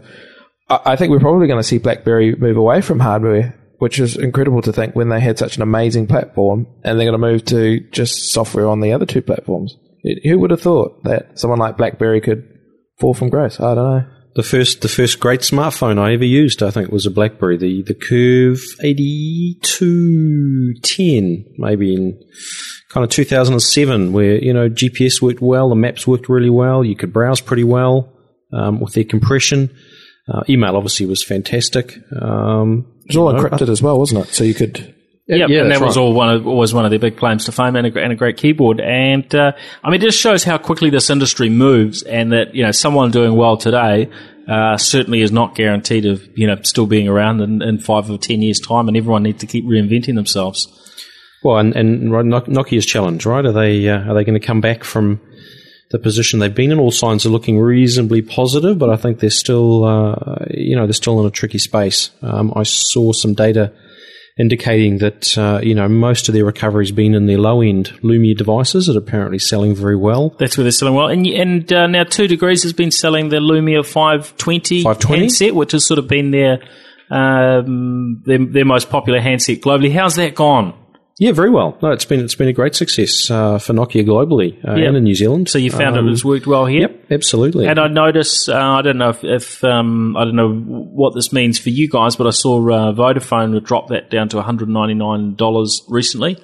[0.68, 4.16] I, I think we're probably going to see BlackBerry move away from hardware which is
[4.16, 7.44] incredible to think when they had such an amazing platform and they're going to move
[7.44, 9.76] to just software on the other two platforms.
[10.02, 12.48] It, who would have thought that someone like BlackBerry could
[12.98, 13.60] fall from grace?
[13.60, 14.06] I don't know.
[14.36, 17.82] The first, the first great smartphone I ever used, I think, was a BlackBerry, the
[17.82, 22.18] the Curve eighty two ten, maybe in
[22.88, 26.30] kind of two thousand and seven, where you know GPS worked well, the maps worked
[26.30, 28.10] really well, you could browse pretty well
[28.50, 29.68] um, with their compression.
[30.26, 31.98] Uh, email obviously was fantastic.
[32.18, 34.32] Um, it was all encrypted as well, wasn't it?
[34.32, 34.94] So you could.
[35.26, 36.02] Yep, yeah, and that was right.
[36.02, 38.16] all one of, always one of their big claims to fame, and a, and a
[38.16, 38.78] great keyboard.
[38.78, 39.52] And uh,
[39.82, 43.10] I mean, it just shows how quickly this industry moves, and that you know someone
[43.10, 44.10] doing well today
[44.48, 48.18] uh, certainly is not guaranteed of you know still being around in, in, five or
[48.18, 50.68] ten years' time, and everyone needs to keep reinventing themselves.
[51.42, 53.44] Well, and, and Nokia's challenge, right?
[53.44, 55.20] Are they uh, are they going to come back from
[55.94, 56.80] the position they've been in.
[56.80, 60.92] All signs are looking reasonably positive, but I think they're still, uh, you know, they're
[60.92, 62.10] still in a tricky space.
[62.20, 63.72] Um, I saw some data
[64.36, 68.36] indicating that, uh, you know, most of their recovery's been in their low end Lumia
[68.36, 70.30] devices that are apparently selling very well.
[70.40, 71.06] That's where they're selling well.
[71.06, 75.20] And, and uh, now 2degrees has been selling the Lumia 520, 520?
[75.20, 76.58] handset, which has sort of been their,
[77.08, 79.92] um, their, their most popular handset globally.
[79.92, 80.76] How's that gone?
[81.18, 81.78] Yeah, very well.
[81.80, 84.88] No, it's been it's been a great success uh, for Nokia globally uh, yep.
[84.88, 85.48] and in New Zealand.
[85.48, 86.82] So you found um, it has worked well here.
[86.82, 87.66] Yep, absolutely.
[87.68, 91.32] And I notice uh, I don't know if, if um, I don't know what this
[91.32, 94.68] means for you guys, but I saw uh, Vodafone drop that down to one hundred
[94.68, 96.36] ninety nine dollars recently.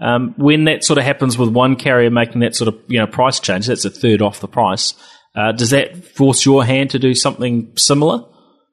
[0.00, 3.06] Um, when that sort of happens with one carrier making that sort of you know
[3.06, 4.94] price change, that's a third off the price.
[5.36, 8.24] Uh, does that force your hand to do something similar?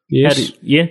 [0.09, 0.37] Yes.
[0.37, 0.85] Do, yeah.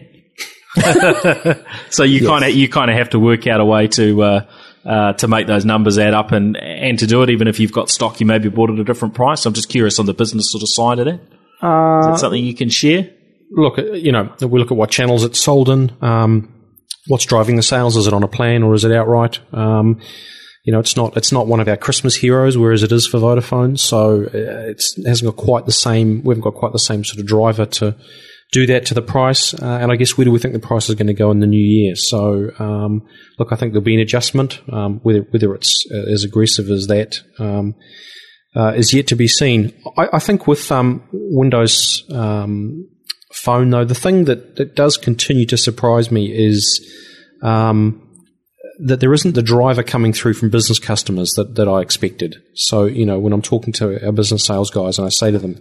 [1.91, 2.27] so you yes.
[2.27, 4.47] kind of you kind of have to work out a way to uh,
[4.87, 7.73] uh, to make those numbers add up and and to do it, even if you've
[7.73, 9.45] got stock you maybe bought at a different price.
[9.45, 11.20] I'm just curious on the business sort of side of that.
[11.66, 13.11] Uh, Is that something you can share?
[13.51, 15.93] Look, uh, you know, we look at what channels it's sold in.
[16.01, 16.53] Um,
[17.07, 17.97] what's driving the sales?
[17.97, 19.41] Is it on a plan or is it outright?
[19.53, 20.01] Um,
[20.64, 23.18] you know, it's not it's not one of our Christmas heroes, whereas it is for
[23.18, 23.79] Vodafone.
[23.79, 26.23] So uh, it hasn't got quite the same.
[26.23, 27.97] We haven't got quite the same sort of driver to
[28.53, 29.55] do that to the price.
[29.55, 31.40] Uh, and I guess where do we think the price is going to go in
[31.40, 31.94] the new year?
[31.96, 33.03] So, um,
[33.38, 34.61] look, I think there'll be an adjustment.
[34.70, 37.74] Um, whether whether it's uh, as aggressive as that um,
[38.55, 39.72] uh, is yet to be seen.
[39.96, 42.88] I, I think with um, Windows um,
[43.32, 46.86] Phone, though, the thing that, that does continue to surprise me is
[47.42, 48.07] um,
[48.78, 52.36] that there isn't the driver coming through from business customers that, that I expected.
[52.55, 55.38] So, you know, when I'm talking to our business sales guys and I say to
[55.38, 55.61] them,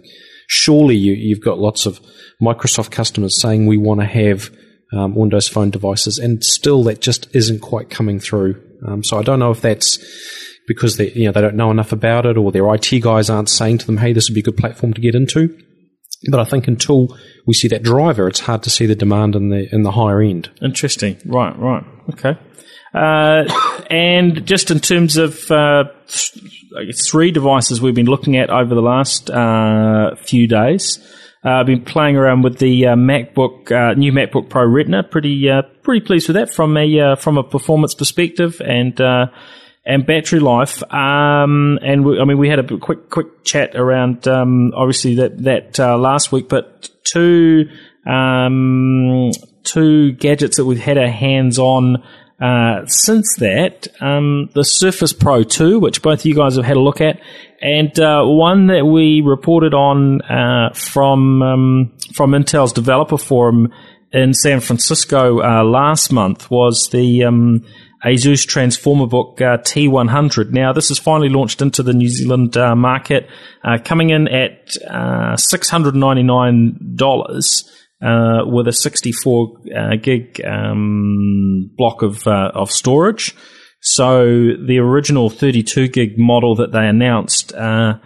[0.52, 2.00] surely you, you've got lots of
[2.40, 4.50] Microsoft customers saying we want to have
[4.92, 8.62] um, Windows Phone devices, and still that just isn't quite coming through.
[8.86, 9.98] Um, so I don't know if that's
[10.68, 13.48] because they you know they don't know enough about it, or their IT guys aren't
[13.48, 15.56] saying to them, "Hey, this would be a good platform to get into."
[16.30, 19.48] But I think until we see that driver, it's hard to see the demand in
[19.48, 20.50] the in the higher end.
[20.60, 21.16] Interesting.
[21.24, 21.58] Right.
[21.58, 21.84] Right.
[22.10, 22.38] Okay.
[22.94, 23.44] Uh,
[23.88, 25.84] and just in terms of uh,
[27.08, 30.98] three devices we've been looking at over the last uh, few days.
[31.44, 35.02] Uh, I've been playing around with the uh, MacBook, uh, new MacBook Pro Retina.
[35.02, 35.50] Pretty,
[35.82, 39.00] pretty pleased with that from a from a performance perspective and
[39.84, 40.84] and battery life.
[40.92, 45.42] Um, and we, I mean, we had a quick quick chat around um, obviously that
[45.42, 47.68] that last week, but two
[48.06, 49.32] um,
[49.64, 52.04] two gadgets that we've had our hands on
[52.42, 56.76] uh, since that, um, the Surface Pro 2, which both of you guys have had
[56.76, 57.20] a look at,
[57.60, 63.72] and uh, one that we reported on uh, from um, from Intel's developer forum
[64.10, 67.64] in San Francisco uh, last month was the um,
[68.04, 70.50] Asus Transformer Book uh, T100.
[70.50, 73.28] Now, this is finally launched into the New Zealand market,
[73.84, 76.96] coming in at $699
[78.02, 83.34] uh, with a 64 uh, gig um, block of uh, of storage.
[83.80, 87.98] So the original 32 gig model that they announced uh,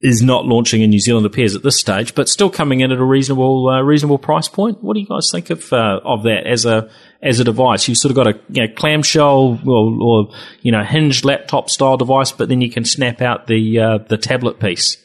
[0.00, 2.98] is not launching in New Zealand, appears at this stage, but still coming in at
[2.98, 4.82] a reasonable uh, reasonable price point.
[4.82, 6.90] What do you guys think of uh, of that as a
[7.22, 7.88] as a device?
[7.88, 11.96] You've sort of got a you know, clamshell or, or, you know hinged laptop style
[11.96, 14.96] device, but then you can snap out the the tablet piece.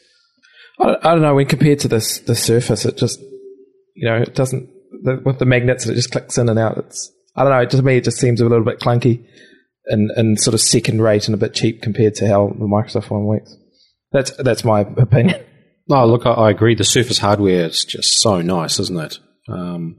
[0.79, 1.35] I, I don't know.
[1.35, 3.19] When compared to this the Surface, it just
[3.95, 4.69] you know, it doesn't
[5.03, 5.85] the, with the magnets.
[5.85, 6.77] and It just clicks in and out.
[6.77, 7.65] It's I don't know.
[7.65, 9.25] To me, it just seems a little bit clunky.
[9.85, 13.09] and, and sort of second rate and a bit cheap compared to how the Microsoft
[13.09, 13.55] one works.
[14.11, 15.41] That's that's my opinion.
[15.87, 16.75] No, look, I, I agree.
[16.75, 19.19] The Surface hardware is just so nice, isn't it?
[19.49, 19.97] Um,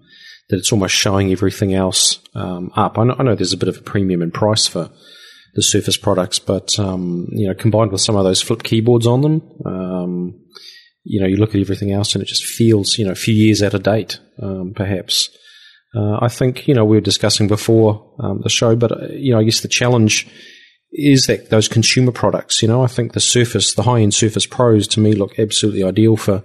[0.49, 2.99] that it's almost showing everything else um, up.
[2.99, 4.91] I know, I know, there's a bit of a premium in price for
[5.55, 9.21] the Surface products, but um, you know, combined with some of those flip keyboards on
[9.23, 10.41] them, um,
[11.05, 13.35] you know, you look at everything else and it just feels, you know, a few
[13.35, 15.29] years out of date, um, perhaps.
[15.95, 19.33] Uh, I think, you know, we were discussing before um, the show, but, uh, you
[19.33, 20.27] know, I guess the challenge
[20.93, 24.47] is that those consumer products, you know, I think the Surface, the high end Surface
[24.47, 26.45] Pros to me look absolutely ideal for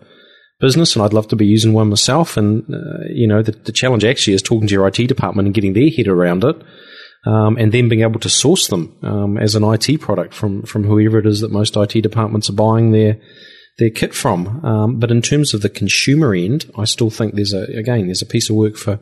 [0.59, 2.35] business and I'd love to be using one myself.
[2.35, 5.55] And, uh, you know, the, the, challenge actually is talking to your IT department and
[5.55, 6.55] getting their head around it.
[7.25, 10.85] Um, and then being able to source them um, as an IT product from, from
[10.85, 13.19] whoever it is that most IT departments are buying their
[13.77, 14.63] their kit from.
[14.65, 18.21] Um, but in terms of the consumer end, I still think there's a again there's
[18.21, 18.99] a piece of work for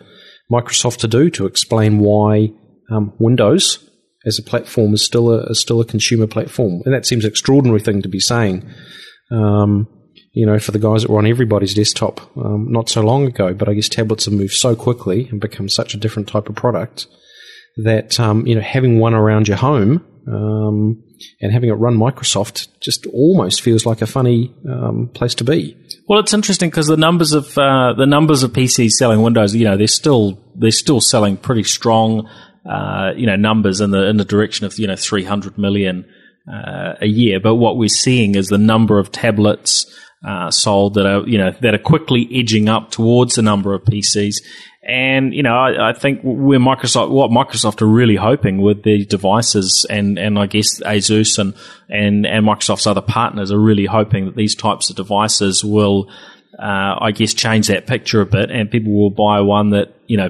[0.51, 2.51] Microsoft to do to explain why
[2.91, 3.89] um, Windows
[4.25, 7.29] as a platform is still a is still a consumer platform, and that seems an
[7.29, 8.67] extraordinary thing to be saying.
[9.31, 9.87] Um,
[10.33, 13.53] you know, for the guys that were on everybody's desktop um, not so long ago,
[13.53, 16.55] but I guess tablets have moved so quickly and become such a different type of
[16.55, 17.07] product
[17.77, 21.03] that um, you know having one around your home um,
[21.41, 25.77] and having it run Microsoft just almost feels like a funny um, place to be.
[26.07, 29.65] Well, it's interesting because the numbers of uh, the numbers of PCs selling Windows, you
[29.65, 32.27] know, they're still they're still selling pretty strong,
[32.69, 36.05] uh, you know, numbers in the in the direction of you know 300 million
[36.51, 37.39] uh, a year.
[37.39, 39.85] But what we're seeing is the number of tablets
[40.25, 43.83] uh, sold that are you know that are quickly edging up towards the number of
[43.83, 44.35] PCs.
[44.85, 48.99] And you know, I, I, think where Microsoft, what Microsoft are really hoping with their
[48.99, 51.55] devices, and, and I guess ASUS and,
[51.89, 56.11] and and Microsoft's other partners are really hoping that these types of devices will,
[56.59, 60.17] uh, I guess, change that picture a bit, and people will buy one that you
[60.17, 60.29] know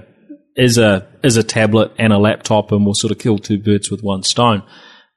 [0.56, 3.92] is a is a tablet and a laptop, and will sort of kill two birds
[3.92, 4.64] with one stone.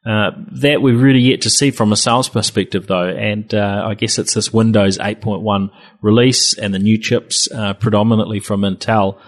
[0.07, 3.95] Uh, that we've really yet to see from a sales perspective, though, and uh, I
[3.95, 5.71] guess it's this Windows 8.1
[6.03, 9.19] release and the new chips, uh, predominantly from Intel,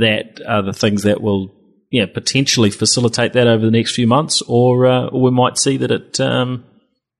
[0.00, 1.54] that are the things that will,
[2.00, 5.90] know, potentially facilitate that over the next few months, or, uh, we might see that
[5.90, 6.64] it, um,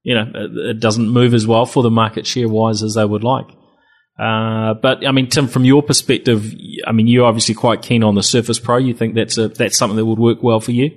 [0.05, 0.31] you know,
[0.71, 3.49] it doesn't move as well for the market share wise as they would like.
[4.19, 6.55] Uh, but I mean, Tim, from your perspective,
[6.87, 8.77] I mean, you're obviously quite keen on the Surface Pro.
[8.77, 10.91] You think that's a, that's something that would work well for you?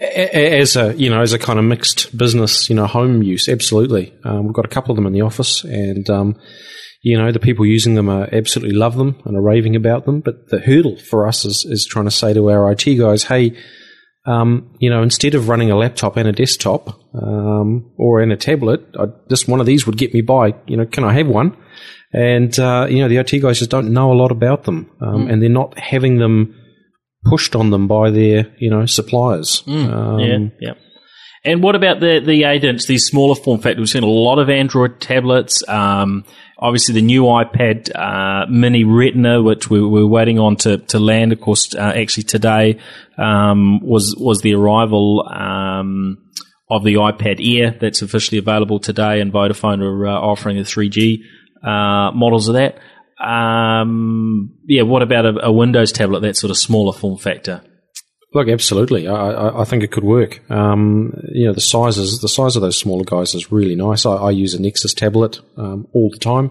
[0.00, 4.14] As a you know as a kind of mixed business you know home use absolutely.
[4.24, 6.36] Um, we've got a couple of them in the office and um,
[7.02, 10.20] you know the people using them are absolutely love them and are raving about them
[10.20, 13.56] but the hurdle for us is, is trying to say to our IT guys hey
[14.26, 18.36] um, you know instead of running a laptop and a desktop um, or in a
[18.36, 20.54] tablet I, just one of these would get me by.
[20.66, 21.56] You know can I have one?
[22.14, 25.30] And uh, you know the IT guys just don't know a lot about them mm.
[25.30, 26.54] and they're not having them
[27.24, 29.62] pushed on them by their you know suppliers.
[29.66, 30.74] Mm, um, yeah, yeah.
[31.44, 33.80] And what about the the eight these smaller form factor?
[33.80, 35.66] We've seen a lot of Android tablets.
[35.68, 36.24] Um,
[36.58, 41.32] obviously, the new iPad uh, Mini Retina, which we, we're waiting on to, to land.
[41.32, 42.78] Of course, uh, actually today
[43.18, 46.16] um, was was the arrival um,
[46.70, 51.20] of the iPad Air that's officially available today, and Vodafone are uh, offering the 3G
[51.62, 52.78] uh, models of that.
[53.24, 57.62] Um, yeah, what about a, a, Windows tablet, that sort of smaller form factor?
[58.34, 59.06] Look, absolutely.
[59.08, 60.42] I, I, think it could work.
[60.50, 64.04] Um, you know, the sizes, the size of those smaller guys is really nice.
[64.04, 66.50] I, I use a Nexus tablet um, all the time.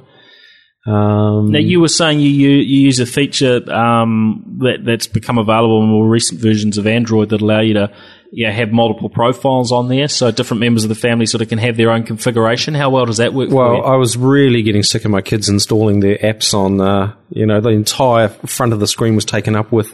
[0.85, 5.37] Um, now, you were saying you, you, you use a feature um, that, that's become
[5.37, 7.93] available in more recent versions of Android that allow you to
[8.35, 11.59] yeah, have multiple profiles on there, so different members of the family sort of can
[11.59, 12.73] have their own configuration.
[12.73, 13.51] How well does that work?
[13.51, 16.81] Well, I was really getting sick of my kids installing their apps on.
[16.81, 19.93] Uh, you know, the entire front of the screen was taken up with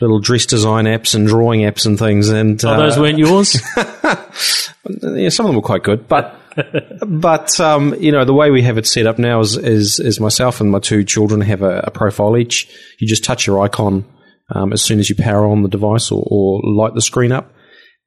[0.00, 2.28] little dress design apps and drawing apps and things.
[2.28, 3.60] And oh, uh, those weren't yours.
[3.76, 6.40] yeah, some of them were quite good, but.
[7.06, 10.18] but um, you know the way we have it set up now is is, is
[10.18, 12.66] myself and my two children have a, a profile each.
[12.98, 14.06] You just touch your icon
[14.54, 17.52] um, as soon as you power on the device or, or light the screen up,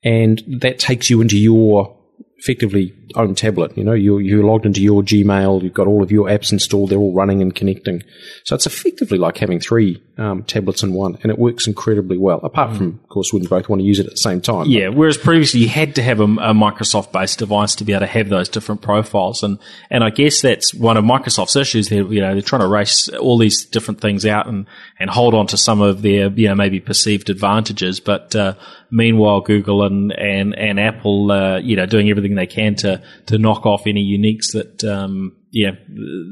[0.04, 1.96] and that takes you into your
[2.38, 3.78] effectively own tablet.
[3.78, 6.90] You know, you're, you're logged into your Gmail, you've got all of your apps installed,
[6.90, 8.04] they're all running and connecting.
[8.44, 12.40] So it's effectively like having three um, tablets in one, and it works incredibly well.
[12.44, 14.66] Apart from, of course, when you both want to use it at the same time.
[14.68, 18.08] Yeah, whereas previously you had to have a, a Microsoft-based device to be able to
[18.08, 21.88] have those different profiles, and and I guess that's one of Microsoft's issues.
[21.88, 24.66] They're you know they're trying to race all these different things out and
[25.00, 28.56] and hold on to some of their you know maybe perceived advantages, but uh,
[28.92, 33.38] meanwhile Google and and and Apple uh, you know doing everything they can to to
[33.38, 35.72] knock off any uniques that um, yeah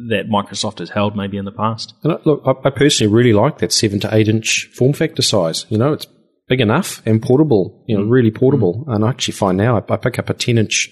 [0.10, 1.94] that Microsoft has held maybe in the past.
[2.04, 5.66] And look, I, personally really like that seven to eight inch form factor size.
[5.70, 6.08] You know, it's
[6.48, 8.86] big enough and portable, you know, really portable.
[8.88, 10.90] And I actually find now I, I pick up a 10 inch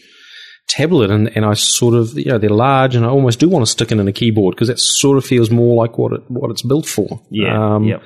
[0.68, 3.66] tablet and, and I sort of, you know, they're large and I almost do want
[3.66, 6.22] to stick it in a keyboard because that sort of feels more like what it,
[6.28, 7.22] what it's built for.
[7.30, 7.76] Yeah.
[7.76, 8.02] Um, yep.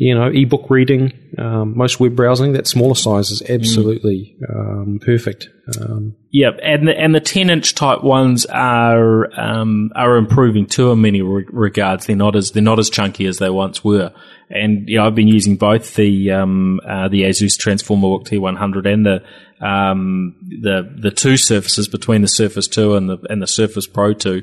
[0.00, 5.50] You know, ebook reading, um, most web browsing, that smaller size is absolutely um, perfect.
[5.78, 10.92] Um, Yep, and the, and the ten inch type ones are um, are improving too
[10.92, 12.06] in many re- regards.
[12.06, 14.12] They're not as they're not as chunky as they once were.
[14.48, 18.92] And you know, I've been using both the um, uh, the Asus Transformer Book T100
[18.92, 19.24] and the
[19.66, 24.12] um, the the two surfaces between the Surface Two and the and the Surface Pro
[24.12, 24.42] Two.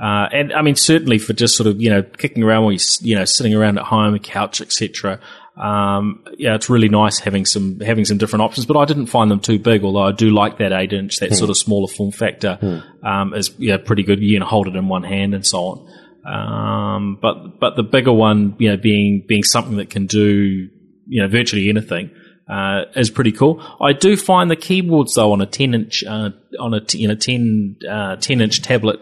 [0.00, 2.80] Uh, and I mean, certainly for just sort of you know kicking around while you
[3.00, 5.20] you know sitting around at home, a couch, etc.
[5.56, 8.66] Um, yeah, it's really nice having some having some different options.
[8.66, 11.32] But I didn't find them too big, although I do like that eight inch, that
[11.34, 12.58] sort of smaller form factor.
[13.02, 14.20] Um, is yeah pretty good.
[14.20, 15.88] You can hold it in one hand and so on.
[16.26, 20.68] Um, but but the bigger one, you know, being being something that can do
[21.06, 22.10] you know virtually anything.
[22.46, 23.64] Uh, is pretty cool.
[23.80, 27.08] I do find the keyboards though on a ten inch uh, on a t- you
[27.08, 29.00] know 10, uh, 10 inch tablet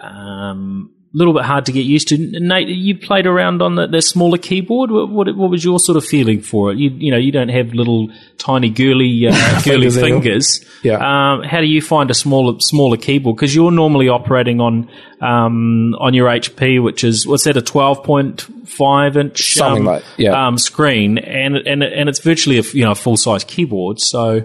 [0.00, 2.18] um, a little bit hard to get used to.
[2.18, 4.90] Nate, you played around on the, the smaller keyboard.
[4.90, 6.76] What, what, what was your sort of feeling for it?
[6.76, 10.62] You, you know, you don't have little tiny girly uh, girly Fingers.
[10.82, 10.96] Yeah.
[10.96, 13.36] Um, how do you find a smaller smaller keyboard?
[13.36, 14.90] Because you're normally operating on
[15.22, 19.94] um, on your HP, which is what's that a twelve point five inch Something um,
[19.94, 20.46] like- yeah.
[20.46, 23.98] um, screen, and and and it's virtually a you know full size keyboard.
[23.98, 24.44] So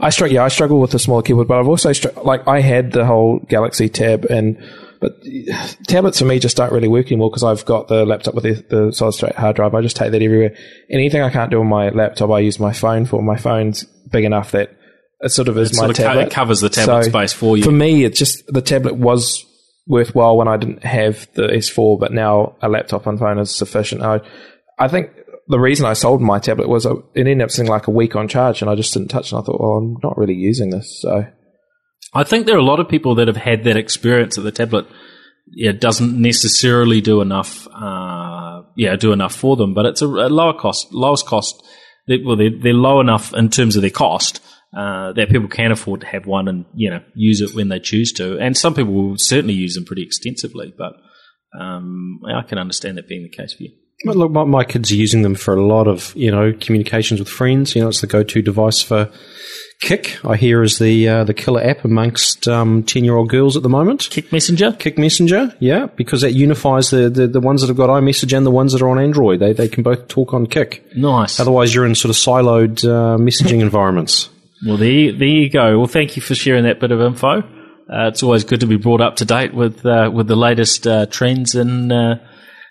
[0.00, 0.34] I struggle.
[0.34, 3.04] Yeah, I struggle with the smaller keyboard, but I've also str- like I had the
[3.04, 4.56] whole Galaxy Tab, and
[5.00, 5.12] but
[5.86, 8.64] tablets for me just don't really work anymore because I've got the laptop with the,
[8.68, 9.74] the solid state hard drive.
[9.74, 10.56] I just take that everywhere.
[10.90, 13.22] Anything I can't do on my laptop, I use my phone for.
[13.22, 14.70] My phone's big enough that
[15.20, 16.26] it sort of is my sort of co- tablet.
[16.26, 17.62] it covers the tablet So space for you.
[17.62, 19.44] For me, it's just the tablet was
[19.86, 24.02] worthwhile when I didn't have the S4, but now a laptop and phone is sufficient.
[24.02, 24.20] I,
[24.78, 25.10] I think
[25.48, 28.28] the reason I sold my tablet was it ended up sitting like a week on
[28.28, 29.32] charge, and I just didn't touch it.
[29.32, 31.26] And I thought, well, I'm not really using this, so
[32.14, 34.52] I think there are a lot of people that have had that experience that the
[34.52, 34.86] tablet
[35.52, 37.66] yeah, doesn't necessarily do enough.
[37.68, 41.62] Uh, yeah, do enough for them, but it's a, a lower cost, lowest cost.
[42.06, 44.40] They, well, they're, they're low enough in terms of their cost
[44.76, 47.80] uh, that people can afford to have one and you know use it when they
[47.80, 48.38] choose to.
[48.38, 50.92] And some people will certainly use them pretty extensively, but
[51.58, 53.72] um, I can understand that being the case for you.
[54.04, 57.18] But look, my, my kids are using them for a lot of, you know, communications
[57.20, 57.74] with friends.
[57.74, 59.10] You know, it's the go-to device for
[59.80, 60.24] Kik.
[60.24, 64.08] I hear is the uh, the killer app amongst um, ten-year-old girls at the moment.
[64.10, 64.72] Kik Messenger.
[64.72, 68.44] Kik Messenger, yeah, because that unifies the, the, the ones that have got iMessage and
[68.46, 69.38] the ones that are on Android.
[69.40, 70.84] They they can both talk on Kik.
[70.96, 71.38] Nice.
[71.40, 74.28] Otherwise, you're in sort of siloed uh, messaging environments.
[74.66, 75.78] Well, there, you- there you go.
[75.78, 77.40] Well, thank you for sharing that bit of info.
[77.88, 80.86] Uh, it's always good to be brought up to date with uh, with the latest
[80.88, 82.18] uh, trends in uh,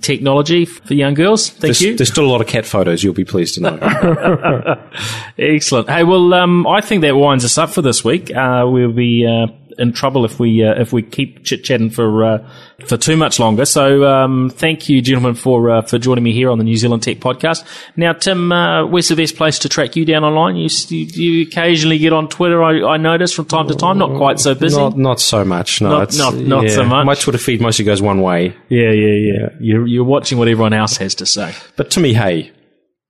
[0.01, 1.49] technology for young girls.
[1.49, 1.95] Thank There's, you.
[1.95, 3.03] there's still a lot of cat photos.
[3.03, 4.89] You'll be pleased to know.
[5.37, 5.89] Excellent.
[5.89, 8.33] Hey, well, um, I think that winds us up for this week.
[8.35, 9.47] Uh, we'll be uh,
[9.79, 12.49] in trouble if we uh, if we keep chit chatting for uh,
[12.85, 13.65] for too much longer.
[13.65, 17.03] So, um, thank you, gentlemen, for uh, for joining me here on the New Zealand
[17.03, 17.63] Tech Podcast.
[17.95, 20.55] Now, Tim, uh, where's the best place to track you down online?
[20.55, 22.63] You you, you occasionally get on Twitter.
[22.63, 23.97] I, I notice from time to time.
[23.97, 24.77] Not quite so busy.
[24.77, 25.81] not not so much.
[25.81, 27.05] No, Not- it's, not- not so much.
[27.05, 28.55] My Twitter feed mostly goes one way.
[28.69, 29.49] yeah, yeah, yeah.
[29.59, 31.53] You're you're watching what everyone else has to say.
[31.75, 32.51] But to me, hey,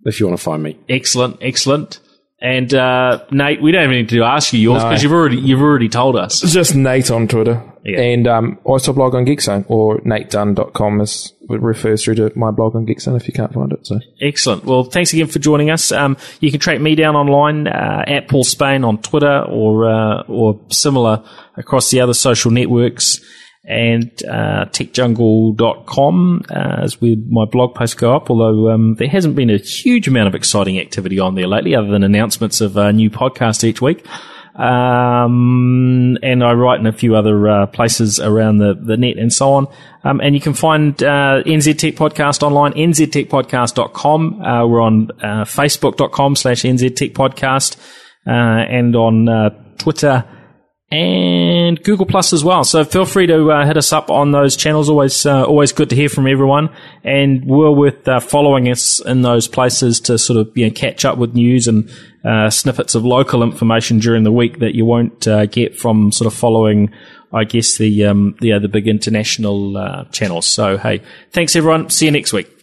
[0.04, 2.00] if you want to find me, Excellent, excellent.
[2.40, 4.90] And uh, Nate, we don't even need to ask you yours No.
[4.90, 6.44] because you've already you've already told us.
[6.44, 7.64] It's just Nate on Twitter.
[7.84, 8.00] Yeah.
[8.00, 12.86] And um, also blog on Geekzone or natedunn.com is, refers through to my blog on
[12.86, 13.88] Geekzone if you can't find it.
[13.88, 14.66] So Excellent.
[14.66, 15.92] Well, thanks again for joining us.
[15.92, 20.22] Um, you can track me down online uh, at Paul Spain on Twitter or uh,
[20.28, 21.24] or similar
[21.56, 23.20] across the other social networks.
[23.68, 29.36] And uh, techjungle.com uh, is where my blog posts go up, although um, there hasn't
[29.36, 32.94] been a huge amount of exciting activity on there lately, other than announcements of a
[32.94, 34.06] new podcast each week.
[34.58, 39.32] Um, and I write in a few other uh, places around the, the net and
[39.32, 39.68] so on.
[40.04, 44.42] Um, and you can find uh, NZ Tech Podcast online, nztechpodcast.com.
[44.42, 47.78] Uh, we're on uh, facebook.com slash NZ Tech Podcast
[48.26, 50.26] uh, and on uh, Twitter
[50.90, 52.64] and Google Plus as well.
[52.64, 54.90] So feel free to uh, hit us up on those channels.
[54.90, 56.70] Always, uh, always good to hear from everyone,
[57.04, 61.04] and well worth uh, following us in those places to sort of you know catch
[61.04, 61.90] up with news and
[62.24, 66.32] uh, snippets of local information during the week that you won't uh, get from sort
[66.32, 66.92] of following.
[67.34, 70.48] I guess the um, the, uh, the big international channels.
[70.48, 71.90] So hey, thanks everyone.
[71.90, 72.57] See you next week.